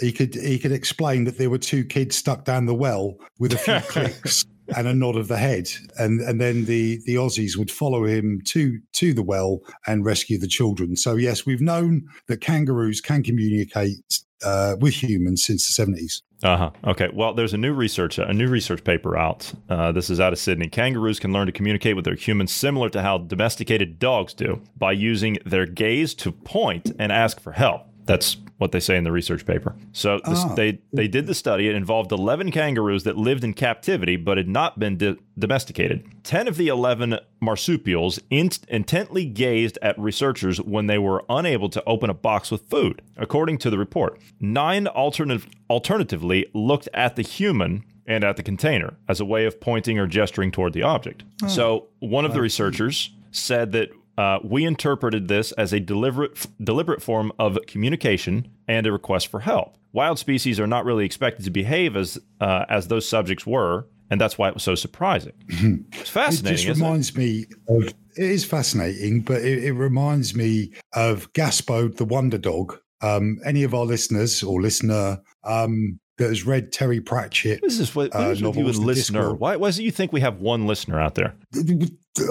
he 0.00 0.12
could 0.12 0.34
he 0.34 0.58
could 0.58 0.72
explain 0.72 1.24
that 1.24 1.38
there 1.38 1.48
were 1.48 1.56
two 1.58 1.82
kids 1.84 2.14
stuck 2.16 2.44
down 2.44 2.66
the 2.66 2.74
well 2.74 3.14
with 3.38 3.52
a 3.54 3.56
few 3.58 3.78
clicks 3.88 4.44
and 4.76 4.86
a 4.88 4.94
nod 4.94 5.16
of 5.16 5.28
the 5.28 5.36
head 5.36 5.68
and 5.98 6.20
and 6.20 6.40
then 6.40 6.64
the 6.64 7.00
the 7.06 7.14
aussies 7.16 7.56
would 7.56 7.70
follow 7.70 8.04
him 8.04 8.40
to 8.44 8.78
to 8.92 9.12
the 9.12 9.22
well 9.22 9.60
and 9.86 10.04
rescue 10.04 10.38
the 10.38 10.46
children 10.48 10.96
so 10.96 11.16
yes 11.16 11.44
we've 11.46 11.60
known 11.60 12.02
that 12.28 12.40
kangaroos 12.40 13.00
can 13.00 13.22
communicate 13.22 13.98
uh, 14.44 14.76
with 14.80 14.94
humans 14.94 15.44
since 15.44 15.74
the 15.74 15.84
70s 15.84 16.22
Uh 16.42 16.56
huh. 16.58 16.70
Okay. 16.84 17.08
Well, 17.14 17.32
there's 17.32 17.54
a 17.54 17.56
new 17.56 17.72
research 17.72 18.18
a 18.18 18.32
new 18.34 18.48
research 18.48 18.84
paper 18.84 19.16
out. 19.16 19.50
Uh, 19.70 19.92
this 19.92 20.10
is 20.10 20.20
out 20.20 20.34
of 20.34 20.38
Sydney. 20.38 20.68
Kangaroos 20.68 21.18
can 21.18 21.32
learn 21.32 21.46
to 21.46 21.52
communicate 21.52 21.96
with 21.96 22.04
their 22.04 22.16
humans 22.16 22.52
similar 22.52 22.90
to 22.90 23.00
how 23.00 23.16
domesticated 23.16 23.98
dogs 23.98 24.34
do 24.34 24.60
by 24.76 24.92
using 24.92 25.38
their 25.46 25.64
gaze 25.64 26.12
to 26.16 26.32
point 26.32 26.92
and 26.98 27.10
ask 27.12 27.40
for 27.40 27.52
help. 27.52 27.86
That's 28.04 28.36
what 28.58 28.70
they 28.72 28.80
say 28.80 28.96
in 28.96 29.04
the 29.04 29.10
research 29.12 29.44
paper. 29.44 29.74
So 29.92 30.20
this, 30.26 30.44
Ah. 30.44 30.54
they 30.54 30.78
they 30.92 31.08
did 31.08 31.26
the 31.26 31.34
study. 31.34 31.68
It 31.68 31.74
involved 31.74 32.12
11 32.12 32.50
kangaroos 32.52 33.02
that 33.04 33.16
lived 33.16 33.42
in 33.44 33.52
captivity 33.54 34.16
but 34.16 34.36
had 34.36 34.48
not 34.48 34.78
been 34.78 34.96
di- 34.96 35.16
domesticated. 35.38 36.04
10 36.22 36.46
of 36.48 36.56
the 36.56 36.68
11 36.68 37.18
marsupials 37.40 38.20
in- 38.30 38.50
intently 38.68 39.24
gazed 39.24 39.78
at 39.82 39.98
researchers 39.98 40.60
when 40.60 40.86
they 40.86 40.98
were 40.98 41.24
unable 41.28 41.68
to 41.68 41.82
open 41.84 42.10
a 42.10 42.14
box 42.14 42.50
with 42.50 42.62
food, 42.70 43.02
according 43.16 43.58
to 43.58 43.70
the 43.70 43.78
report. 43.78 44.18
Nine 44.40 44.86
alternative 44.86 45.48
alternatively 45.68 46.46
looked 46.54 46.88
at 46.94 47.16
the 47.16 47.22
human 47.22 47.84
and 48.06 48.22
at 48.22 48.36
the 48.36 48.42
container 48.42 48.94
as 49.08 49.18
a 49.20 49.24
way 49.24 49.46
of 49.46 49.60
pointing 49.60 49.98
or 49.98 50.06
gesturing 50.06 50.50
toward 50.50 50.72
the 50.72 50.82
object. 50.82 51.24
So 51.48 51.86
one 52.00 52.24
of 52.24 52.34
the 52.34 52.40
researchers 52.40 53.10
said 53.30 53.72
that 53.72 53.90
uh, 54.16 54.38
we 54.44 54.64
interpreted 54.64 55.28
this 55.28 55.52
as 55.52 55.72
a 55.72 55.80
deliberate 55.80 56.46
deliberate 56.62 57.02
form 57.02 57.32
of 57.38 57.58
communication 57.66 58.48
and 58.68 58.86
a 58.86 58.92
request 58.92 59.28
for 59.28 59.40
help. 59.40 59.76
Wild 59.92 60.18
species 60.18 60.58
are 60.58 60.66
not 60.66 60.84
really 60.84 61.04
expected 61.04 61.44
to 61.44 61.50
behave 61.50 61.96
as 61.96 62.18
uh, 62.40 62.64
as 62.68 62.88
those 62.88 63.08
subjects 63.08 63.46
were, 63.46 63.86
and 64.10 64.20
that's 64.20 64.38
why 64.38 64.48
it 64.48 64.54
was 64.54 64.62
so 64.62 64.74
surprising. 64.74 65.32
It's 65.92 66.10
fascinating. 66.10 66.54
It 66.54 66.56
just 66.56 66.68
isn't 66.68 66.82
it? 66.82 66.86
reminds 66.86 67.16
me 67.16 67.46
of. 67.68 67.84
It 68.16 68.30
is 68.30 68.44
fascinating, 68.44 69.22
but 69.22 69.42
it, 69.42 69.64
it 69.64 69.72
reminds 69.72 70.36
me 70.36 70.72
of 70.92 71.32
Gaspode 71.32 71.96
the 71.96 72.04
Wonder 72.04 72.38
Dog. 72.38 72.78
Um, 73.00 73.38
any 73.44 73.64
of 73.64 73.74
our 73.74 73.84
listeners 73.84 74.42
or 74.42 74.62
listener 74.62 75.20
um, 75.42 75.98
that 76.18 76.28
has 76.28 76.46
read 76.46 76.72
Terry 76.72 77.00
Pratchett, 77.00 77.60
What 77.62 77.70
is 77.70 77.78
this? 77.78 77.94
What, 77.94 78.14
what 78.14 78.26
uh, 78.26 78.30
is 78.30 78.40
you 78.40 78.48
and 78.48 78.78
listener? 78.78 79.34
Why, 79.34 79.56
why 79.56 79.68
it 79.70 79.78
you 79.78 79.90
think 79.90 80.12
we 80.12 80.20
have 80.20 80.40
one 80.40 80.66
listener 80.66 81.00
out 81.00 81.14
there? 81.14 81.34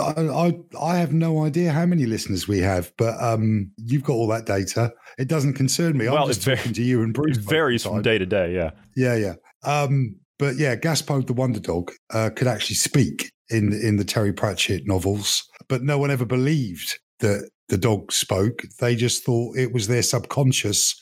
I, 0.02 0.22
I 0.22 0.60
I 0.80 0.96
have 0.98 1.12
no 1.12 1.44
idea 1.44 1.72
how 1.72 1.86
many 1.86 2.06
listeners 2.06 2.48
we 2.48 2.60
have, 2.60 2.94
but 2.98 3.22
um, 3.22 3.72
you've 3.78 4.04
got 4.04 4.14
all 4.14 4.28
that 4.28 4.46
data. 4.46 4.94
It 5.18 5.28
doesn't 5.28 5.54
concern 5.54 5.98
me. 5.98 6.08
Well, 6.08 6.24
I'm 6.24 6.28
just 6.28 6.42
it 6.48 6.52
va- 6.52 6.56
talking 6.56 6.74
to 6.74 6.84
you 6.84 7.02
and 7.02 7.14
Bruce. 7.14 7.26
It 7.26 7.30
most 7.30 7.38
of 7.40 7.46
the 7.46 7.50
varies 7.50 7.84
from 7.84 8.02
day 8.02 8.18
to 8.18 8.26
day. 8.26 8.54
Yeah. 8.54 8.72
Yeah, 8.96 9.16
yeah. 9.16 9.34
Um, 9.64 10.16
but 10.40 10.58
yeah, 10.58 10.76
Gaspode 10.76 11.28
the 11.28 11.34
Wonder 11.34 11.60
Dog 11.60 11.92
uh, 12.14 12.30
could 12.36 12.48
actually 12.48 12.76
speak 12.78 13.32
in 13.50 13.74
in 13.74 13.98
the 13.98 14.06
Terry 14.06 14.34
Pratchett 14.34 14.88
novels, 14.88 15.44
but 15.68 15.84
no 15.84 15.98
one 15.98 16.12
ever 16.12 16.26
believed 16.26 17.00
that 17.20 17.50
the 17.74 17.78
dog 17.80 18.12
spoke. 18.12 18.62
They 18.80 18.96
just 18.96 19.26
thought 19.26 19.58
it 19.58 19.74
was 19.74 19.88
their 19.88 20.04
subconscious 20.04 21.02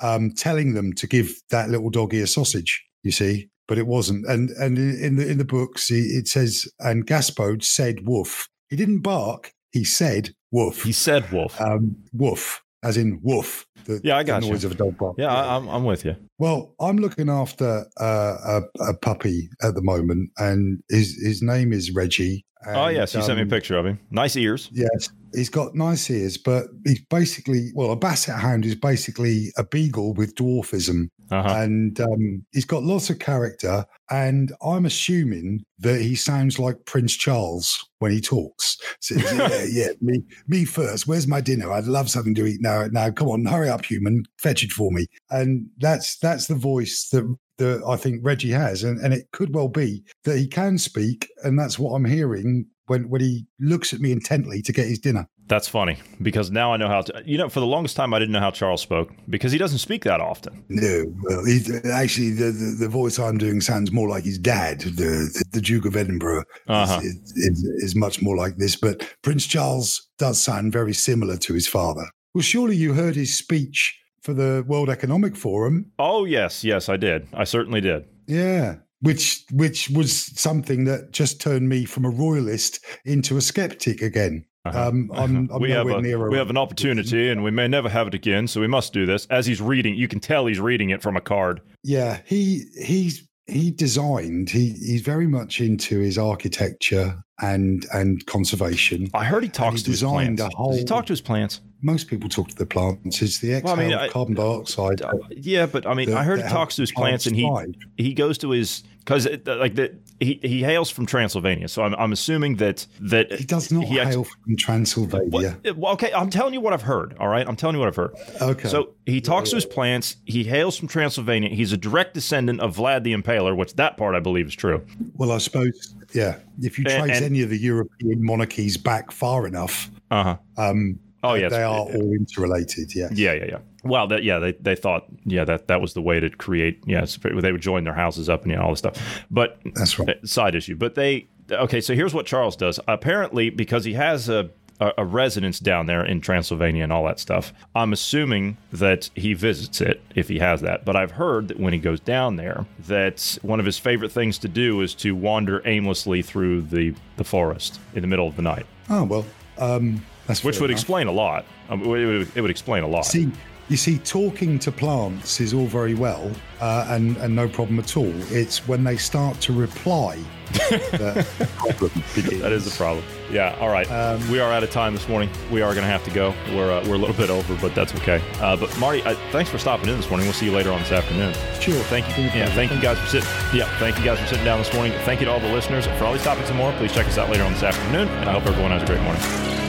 um, 0.00 0.30
telling 0.30 0.74
them 0.74 0.92
to 0.92 1.08
give 1.08 1.34
that 1.50 1.68
little 1.68 1.90
doggy 1.90 2.20
a 2.20 2.28
sausage. 2.28 2.80
You 3.02 3.10
see, 3.10 3.48
but 3.66 3.76
it 3.76 3.88
wasn't. 3.88 4.26
And 4.26 4.50
and 4.50 4.78
in 4.78 5.16
the 5.16 5.28
in 5.28 5.38
the 5.38 5.44
books, 5.44 5.90
it 5.90 6.28
says, 6.28 6.70
and 6.78 7.04
Gaspode 7.06 7.64
said 7.64 8.06
woof. 8.06 8.48
He 8.70 8.76
didn't 8.76 9.00
bark. 9.00 9.52
He 9.72 9.82
said 9.82 10.30
woof. 10.52 10.84
He 10.84 10.92
said 10.92 11.28
wolf. 11.32 11.60
um, 11.60 11.96
woof, 12.12 12.62
as 12.82 12.96
in 12.96 13.20
woof. 13.22 13.66
The, 13.84 14.00
Yeah, 14.02 14.16
I 14.16 14.22
the 14.22 14.26
got 14.28 14.42
you. 14.44 14.50
noise 14.50 14.64
of 14.64 14.72
a 14.72 14.74
dog 14.74 14.96
bark. 14.98 15.16
yeah, 15.18 15.32
I, 15.32 15.56
I'm, 15.56 15.68
I'm 15.68 15.84
with 15.84 16.04
you. 16.04 16.16
Well, 16.38 16.74
I'm 16.80 16.98
looking 16.98 17.28
after 17.28 17.84
uh, 18.00 18.36
a, 18.44 18.60
a 18.90 18.94
puppy 18.94 19.48
at 19.62 19.74
the 19.74 19.82
moment, 19.82 20.30
and 20.38 20.82
his 20.88 21.16
his 21.22 21.42
name 21.42 21.72
is 21.72 21.92
Reggie. 21.92 22.44
oh, 22.66 22.88
yes. 22.88 23.14
You 23.14 23.22
sent 23.22 23.36
me 23.36 23.42
a 23.42 23.44
um, 23.44 23.50
picture 23.50 23.76
of 23.76 23.84
him. 23.86 23.98
Nice 24.10 24.36
ears. 24.36 24.68
Yes, 24.72 25.08
he's 25.34 25.50
got 25.50 25.74
nice 25.74 26.08
ears, 26.10 26.36
but 26.36 26.66
he's 26.84 27.04
basically 27.10 27.70
well, 27.74 27.90
a 27.90 27.96
basset 27.96 28.38
hound 28.38 28.64
is 28.64 28.74
basically 28.76 29.52
a 29.56 29.64
beagle 29.64 30.14
with 30.14 30.34
dwarfism, 30.36 31.08
Uh-huh. 31.32 31.60
and 31.60 31.98
um, 31.98 32.44
he's 32.52 32.66
got 32.66 32.82
lots 32.82 33.08
of 33.08 33.18
character. 33.18 33.86
And 34.10 34.52
I'm 34.62 34.84
assuming 34.84 35.64
that 35.78 36.02
he 36.02 36.14
sounds 36.14 36.58
like 36.58 36.84
Prince 36.84 37.14
Charles 37.14 37.82
when 38.00 38.12
he 38.12 38.20
talks. 38.20 38.76
Says, 39.00 39.22
"Yeah, 39.32 39.64
yeah, 39.70 39.92
me, 40.02 40.22
me 40.46 40.66
first. 40.66 41.06
Where's 41.06 41.26
my 41.26 41.40
dinner? 41.40 41.72
I'd 41.72 41.84
love 41.84 42.10
something 42.10 42.34
to 42.34 42.46
eat 42.46 42.60
now. 42.60 42.86
Now, 42.92 43.10
come 43.10 43.28
on, 43.28 43.46
hurry 43.46 43.70
up, 43.70 43.86
human, 43.86 44.24
fetch 44.38 44.62
it 44.62 44.72
for 44.72 44.92
me." 44.92 45.06
And 45.30 45.66
that's 45.78 46.18
that's 46.18 46.48
the 46.48 46.54
voice 46.54 47.08
that 47.12 47.24
that 47.56 47.82
I 47.86 47.96
think 47.96 48.20
Reggie 48.22 48.50
has, 48.50 48.84
and 48.84 49.00
and 49.00 49.14
it 49.14 49.30
could 49.32 49.54
well 49.54 49.68
be 49.68 50.04
that 50.24 50.36
he 50.36 50.46
can 50.46 50.76
speak, 50.76 51.30
and 51.44 51.58
that's 51.58 51.78
what 51.78 51.92
I'm 51.92 52.04
hearing 52.04 52.66
when 52.92 53.08
when 53.08 53.22
he 53.22 53.46
looks 53.58 53.94
at 53.94 54.00
me 54.00 54.12
intently 54.12 54.60
to 54.62 54.72
get 54.72 54.86
his 54.86 54.98
dinner. 54.98 55.26
That's 55.46 55.66
funny 55.66 55.98
because 56.20 56.50
now 56.50 56.72
I 56.72 56.76
know 56.76 56.88
how 56.88 57.00
to. 57.02 57.22
You 57.24 57.38
know, 57.38 57.48
for 57.48 57.60
the 57.60 57.66
longest 57.66 57.96
time, 57.96 58.12
I 58.12 58.18
didn't 58.18 58.32
know 58.32 58.40
how 58.40 58.50
Charles 58.50 58.82
spoke 58.82 59.10
because 59.28 59.50
he 59.50 59.58
doesn't 59.58 59.78
speak 59.78 60.04
that 60.04 60.20
often. 60.20 60.62
No, 60.68 61.04
well, 61.22 61.44
actually, 61.92 62.30
the, 62.30 62.52
the 62.52 62.76
the 62.80 62.88
voice 62.88 63.18
I'm 63.18 63.38
doing 63.38 63.60
sounds 63.60 63.90
more 63.90 64.08
like 64.08 64.24
his 64.24 64.38
dad, 64.38 64.80
the 64.80 65.44
the 65.52 65.60
Duke 65.60 65.86
of 65.86 65.96
Edinburgh. 65.96 66.44
Uh-huh. 66.68 67.00
Is, 67.02 67.32
is, 67.36 67.64
is 67.78 67.96
much 67.96 68.20
more 68.20 68.36
like 68.36 68.56
this, 68.58 68.76
but 68.76 69.08
Prince 69.22 69.46
Charles 69.46 70.08
does 70.18 70.42
sound 70.42 70.72
very 70.72 70.92
similar 70.92 71.36
to 71.38 71.54
his 71.54 71.66
father. 71.66 72.04
Well, 72.34 72.42
surely 72.42 72.76
you 72.76 72.92
heard 72.92 73.16
his 73.16 73.36
speech 73.36 73.98
for 74.22 74.34
the 74.34 74.64
World 74.66 74.88
Economic 74.88 75.36
Forum. 75.36 75.90
Oh, 75.98 76.24
yes. 76.24 76.64
Yes, 76.64 76.88
I 76.88 76.96
did. 76.96 77.26
I 77.34 77.44
certainly 77.44 77.80
did. 77.80 78.04
Yeah. 78.26 78.76
Which 79.02 79.44
which 79.52 79.90
was 79.90 80.12
something 80.40 80.84
that 80.84 81.12
just 81.12 81.40
turned 81.40 81.68
me 81.68 81.84
from 81.84 82.04
a 82.04 82.10
royalist 82.10 82.84
into 83.04 83.36
a 83.36 83.40
skeptic 83.40 84.00
again. 84.00 84.44
Uh-huh. 84.64 84.88
Um, 84.88 85.10
I'm, 85.12 85.50
I'm 85.52 85.60
we 85.60 85.72
have 85.72 85.88
a 85.88 85.98
we 85.98 86.38
have 86.38 86.50
an 86.50 86.56
opportunity 86.56 87.28
and 87.28 87.42
we 87.42 87.50
may 87.50 87.66
never 87.66 87.88
have 87.88 88.06
it 88.06 88.14
again 88.14 88.46
so 88.46 88.60
we 88.60 88.68
must 88.68 88.92
do 88.92 89.06
this 89.06 89.26
as 89.28 89.44
he's 89.44 89.60
reading 89.60 89.96
you 89.96 90.06
can 90.06 90.20
tell 90.20 90.46
he's 90.46 90.60
reading 90.60 90.90
it 90.90 91.02
from 91.02 91.16
a 91.16 91.20
card 91.20 91.60
Yeah, 91.82 92.20
he 92.24 92.66
he's 92.80 93.26
he 93.46 93.70
designed. 93.70 94.50
He 94.50 94.70
he's 94.70 95.02
very 95.02 95.26
much 95.26 95.60
into 95.60 95.98
his 95.98 96.16
architecture 96.16 97.22
and 97.42 97.84
and 97.92 98.24
conservation. 98.26 99.08
I 99.12 99.24
heard 99.24 99.42
he 99.42 99.48
talks 99.48 99.78
he 99.80 99.84
to 99.84 99.90
his 99.90 100.02
plants. 100.02 100.40
a 100.42 100.48
whole- 100.54 100.74
he 100.76 100.84
talk 100.84 101.06
to 101.06 101.12
his 101.12 101.20
plants? 101.20 101.60
Most 101.84 102.06
people 102.06 102.28
talk 102.28 102.48
to 102.48 102.54
the 102.54 102.64
plants. 102.66 103.20
It's 103.20 103.40
the 103.40 103.54
exhale 103.54 103.76
Well, 103.76 103.84
I 103.84 103.88
mean, 103.88 103.94
I- 103.98 104.08
carbon 104.08 104.34
dioxide. 104.34 105.02
Uh, 105.02 105.14
yeah, 105.30 105.66
but 105.66 105.84
I 105.84 105.94
mean, 105.94 106.10
that- 106.10 106.18
I 106.18 106.22
heard 106.24 106.40
he 106.40 106.48
talks 106.48 106.76
to 106.76 106.82
his 106.82 106.92
plants, 106.92 107.26
and 107.26 107.34
he 107.34 107.42
thrive. 107.42 107.74
he 107.96 108.14
goes 108.14 108.38
to 108.38 108.50
his 108.50 108.84
because 109.00 109.26
like 109.46 109.74
that 109.74 109.94
he 110.20 110.38
he 110.44 110.62
hails 110.62 110.88
from 110.90 111.06
Transylvania, 111.06 111.66
so 111.66 111.82
I'm 111.82 111.92
I'm 111.96 112.12
assuming 112.12 112.56
that 112.56 112.86
that 113.00 113.32
He 113.32 113.44
does 113.44 113.72
not 113.72 113.84
he 113.86 113.96
hail 113.98 114.22
from 114.22 114.56
Transylvania. 114.56 115.58
Well, 115.76 115.94
okay, 115.94 116.12
I'm 116.12 116.30
telling 116.30 116.54
you 116.54 116.60
what 116.60 116.72
I've 116.72 116.82
heard. 116.82 117.16
All 117.18 117.26
right, 117.26 117.44
I'm 117.48 117.56
telling 117.56 117.74
you 117.74 117.80
what 117.80 117.88
I've 117.88 117.96
heard. 117.96 118.12
Okay. 118.40 118.68
So 118.68 118.90
he 119.04 119.20
talks 119.20 119.50
to 119.50 119.56
his 119.56 119.64
plants. 119.66 120.16
He 120.24 120.44
hails 120.44 120.76
from 120.76 120.86
Transylvania. 120.86 121.48
He's 121.48 121.72
a 121.72 121.76
direct 121.76 122.14
descendant 122.14 122.60
of 122.60 122.76
Vlad 122.76 123.02
the 123.02 123.12
Impaler, 123.12 123.56
which 123.56 123.74
that 123.74 123.96
part 123.96 124.14
I 124.14 124.20
believe 124.20 124.46
is 124.46 124.54
true. 124.54 124.82
Well, 125.16 125.32
I 125.32 125.38
suppose, 125.38 125.94
yeah. 126.14 126.36
If 126.60 126.78
you 126.78 126.84
trace 126.84 126.98
and- 127.16 127.24
any 127.24 127.42
of 127.42 127.50
the 127.50 127.58
European 127.58 128.24
monarchies 128.24 128.76
back 128.76 129.10
far 129.12 129.46
enough, 129.46 129.90
Uh 130.10 130.24
huh. 130.24 130.36
um, 130.56 130.98
Oh, 131.24 131.34
they 131.34 131.42
yes. 131.42 131.52
are 131.52 131.64
all 131.64 131.88
interrelated. 131.90 132.92
Yeah. 132.96 133.08
Yeah, 133.12 133.32
yeah, 133.34 133.44
yeah. 133.48 133.58
Well, 133.84 134.08
that 134.08 134.24
yeah, 134.24 134.40
they, 134.40 134.52
they 134.52 134.74
thought 134.74 135.04
yeah 135.24 135.44
that 135.44 135.68
that 135.68 135.80
was 135.80 135.94
the 135.94 136.02
way 136.02 136.18
to 136.18 136.28
create 136.30 136.82
yeah 136.86 137.04
they 137.22 137.52
would 137.52 137.60
join 137.60 137.84
their 137.84 137.94
houses 137.94 138.28
up 138.28 138.42
and 138.42 138.50
yeah, 138.52 138.60
all 138.60 138.70
this 138.70 138.80
stuff. 138.80 139.24
But 139.30 139.60
That's 139.74 139.98
right. 140.00 140.08
uh, 140.10 140.26
side 140.26 140.54
issue. 140.56 140.74
But 140.76 140.96
they 140.96 141.28
okay. 141.50 141.80
So 141.80 141.94
here's 141.94 142.12
what 142.12 142.26
Charles 142.26 142.56
does. 142.56 142.80
Apparently, 142.88 143.50
because 143.50 143.84
he 143.84 143.92
has 143.92 144.28
a 144.28 144.50
a, 144.82 144.92
a 144.98 145.04
residence 145.04 145.58
down 145.60 145.86
there 145.86 146.04
in 146.04 146.20
Transylvania 146.20 146.82
and 146.82 146.92
all 146.92 147.04
that 147.04 147.18
stuff. 147.20 147.52
I'm 147.74 147.92
assuming 147.92 148.56
that 148.72 149.10
he 149.14 149.34
visits 149.34 149.80
it 149.80 150.00
if 150.14 150.28
he 150.28 150.38
has 150.40 150.60
that. 150.62 150.84
But 150.84 150.96
I've 150.96 151.12
heard 151.12 151.48
that 151.48 151.60
when 151.60 151.72
he 151.72 151.78
goes 151.78 152.00
down 152.00 152.36
there, 152.36 152.66
that 152.88 153.38
one 153.42 153.60
of 153.60 153.66
his 153.66 153.78
favorite 153.78 154.12
things 154.12 154.38
to 154.38 154.48
do 154.48 154.80
is 154.80 154.94
to 154.96 155.14
wander 155.14 155.62
aimlessly 155.64 156.22
through 156.22 156.62
the 156.62 156.94
the 157.16 157.24
forest 157.24 157.78
in 157.94 158.00
the 158.00 158.06
middle 158.08 158.26
of 158.26 158.36
the 158.36 158.42
night, 158.42 158.66
Oh 158.90 159.04
well, 159.04 159.24
um, 159.58 160.04
that's 160.26 160.42
which 160.42 160.58
would 160.60 160.70
enough. 160.70 160.80
explain 160.80 161.06
a 161.06 161.12
lot. 161.12 161.44
Um, 161.68 161.82
it, 161.82 161.86
would, 161.86 162.28
it 162.36 162.40
would 162.40 162.50
explain 162.50 162.82
a 162.82 162.88
lot. 162.88 163.04
See, 163.06 163.30
you 163.68 163.76
see, 163.76 163.98
talking 163.98 164.58
to 164.60 164.72
plants 164.72 165.40
is 165.40 165.54
all 165.54 165.66
very 165.66 165.94
well 165.94 166.30
uh, 166.60 166.86
and 166.90 167.16
and 167.18 167.34
no 167.34 167.48
problem 167.48 167.78
at 167.78 167.96
all. 167.96 168.12
It's 168.32 168.66
when 168.68 168.84
they 168.84 168.96
start 168.96 169.40
to 169.42 169.52
reply 169.52 170.18
that 170.52 171.26
the 171.38 171.46
problem 171.56 171.90
begins. 172.14 172.42
That 172.42 172.52
is 172.52 172.64
the 172.64 172.76
problem. 172.76 173.04
Yeah. 173.30 173.56
All 173.60 173.68
right. 173.68 173.88
we 174.30 174.40
are 174.40 174.52
out 174.52 174.62
of 174.62 174.70
time 174.70 174.94
this 174.94 175.08
morning. 175.08 175.30
We 175.50 175.62
are 175.62 175.74
going 175.74 175.84
to 175.84 175.90
have 175.90 176.04
to 176.04 176.10
go. 176.10 176.34
We're 176.48 176.72
uh, 176.72 176.86
we're 176.86 176.94
a 176.94 176.98
little 176.98 177.16
bit 177.16 177.30
over, 177.30 177.56
but 177.56 177.74
that's 177.74 177.94
okay. 177.96 178.22
Uh, 178.40 178.56
but 178.56 178.76
Marty, 178.78 179.02
uh, 179.02 179.14
thanks 179.30 179.50
for 179.50 179.58
stopping 179.58 179.88
in 179.88 179.96
this 179.96 180.08
morning. 180.08 180.26
We'll 180.26 180.34
see 180.34 180.46
you 180.46 180.52
later 180.52 180.72
on 180.72 180.80
this 180.80 180.92
afternoon. 180.92 181.32
Sure. 181.60 181.74
Thank 181.84 182.06
you. 182.18 182.24
Yeah. 182.24 182.30
pleasure. 182.30 182.52
Thank 182.54 182.72
you 182.72 182.80
guys 182.80 182.98
for 182.98 183.06
sitting. 183.06 183.28
Yeah. 183.54 183.78
Thank 183.78 183.98
you 183.98 184.04
guys 184.04 184.20
for 184.20 184.26
sitting 184.26 184.44
down 184.44 184.58
this 184.58 184.72
morning. 184.74 184.92
Thank 185.04 185.20
you 185.20 185.26
to 185.26 185.32
all 185.32 185.40
the 185.40 185.52
listeners. 185.52 185.86
For 185.86 186.04
all 186.04 186.12
these 186.12 186.22
topics 186.24 186.48
and 186.48 186.58
more, 186.58 186.72
please 186.72 186.92
check 186.92 187.06
us 187.06 187.18
out 187.18 187.30
later 187.30 187.44
on 187.44 187.52
this 187.52 187.62
afternoon. 187.62 188.08
And 188.08 188.28
I 188.28 188.32
hope 188.32 188.46
everyone 188.46 188.72
has 188.72 188.82
a 188.82 188.86
great 188.86 189.02
morning. 189.02 189.61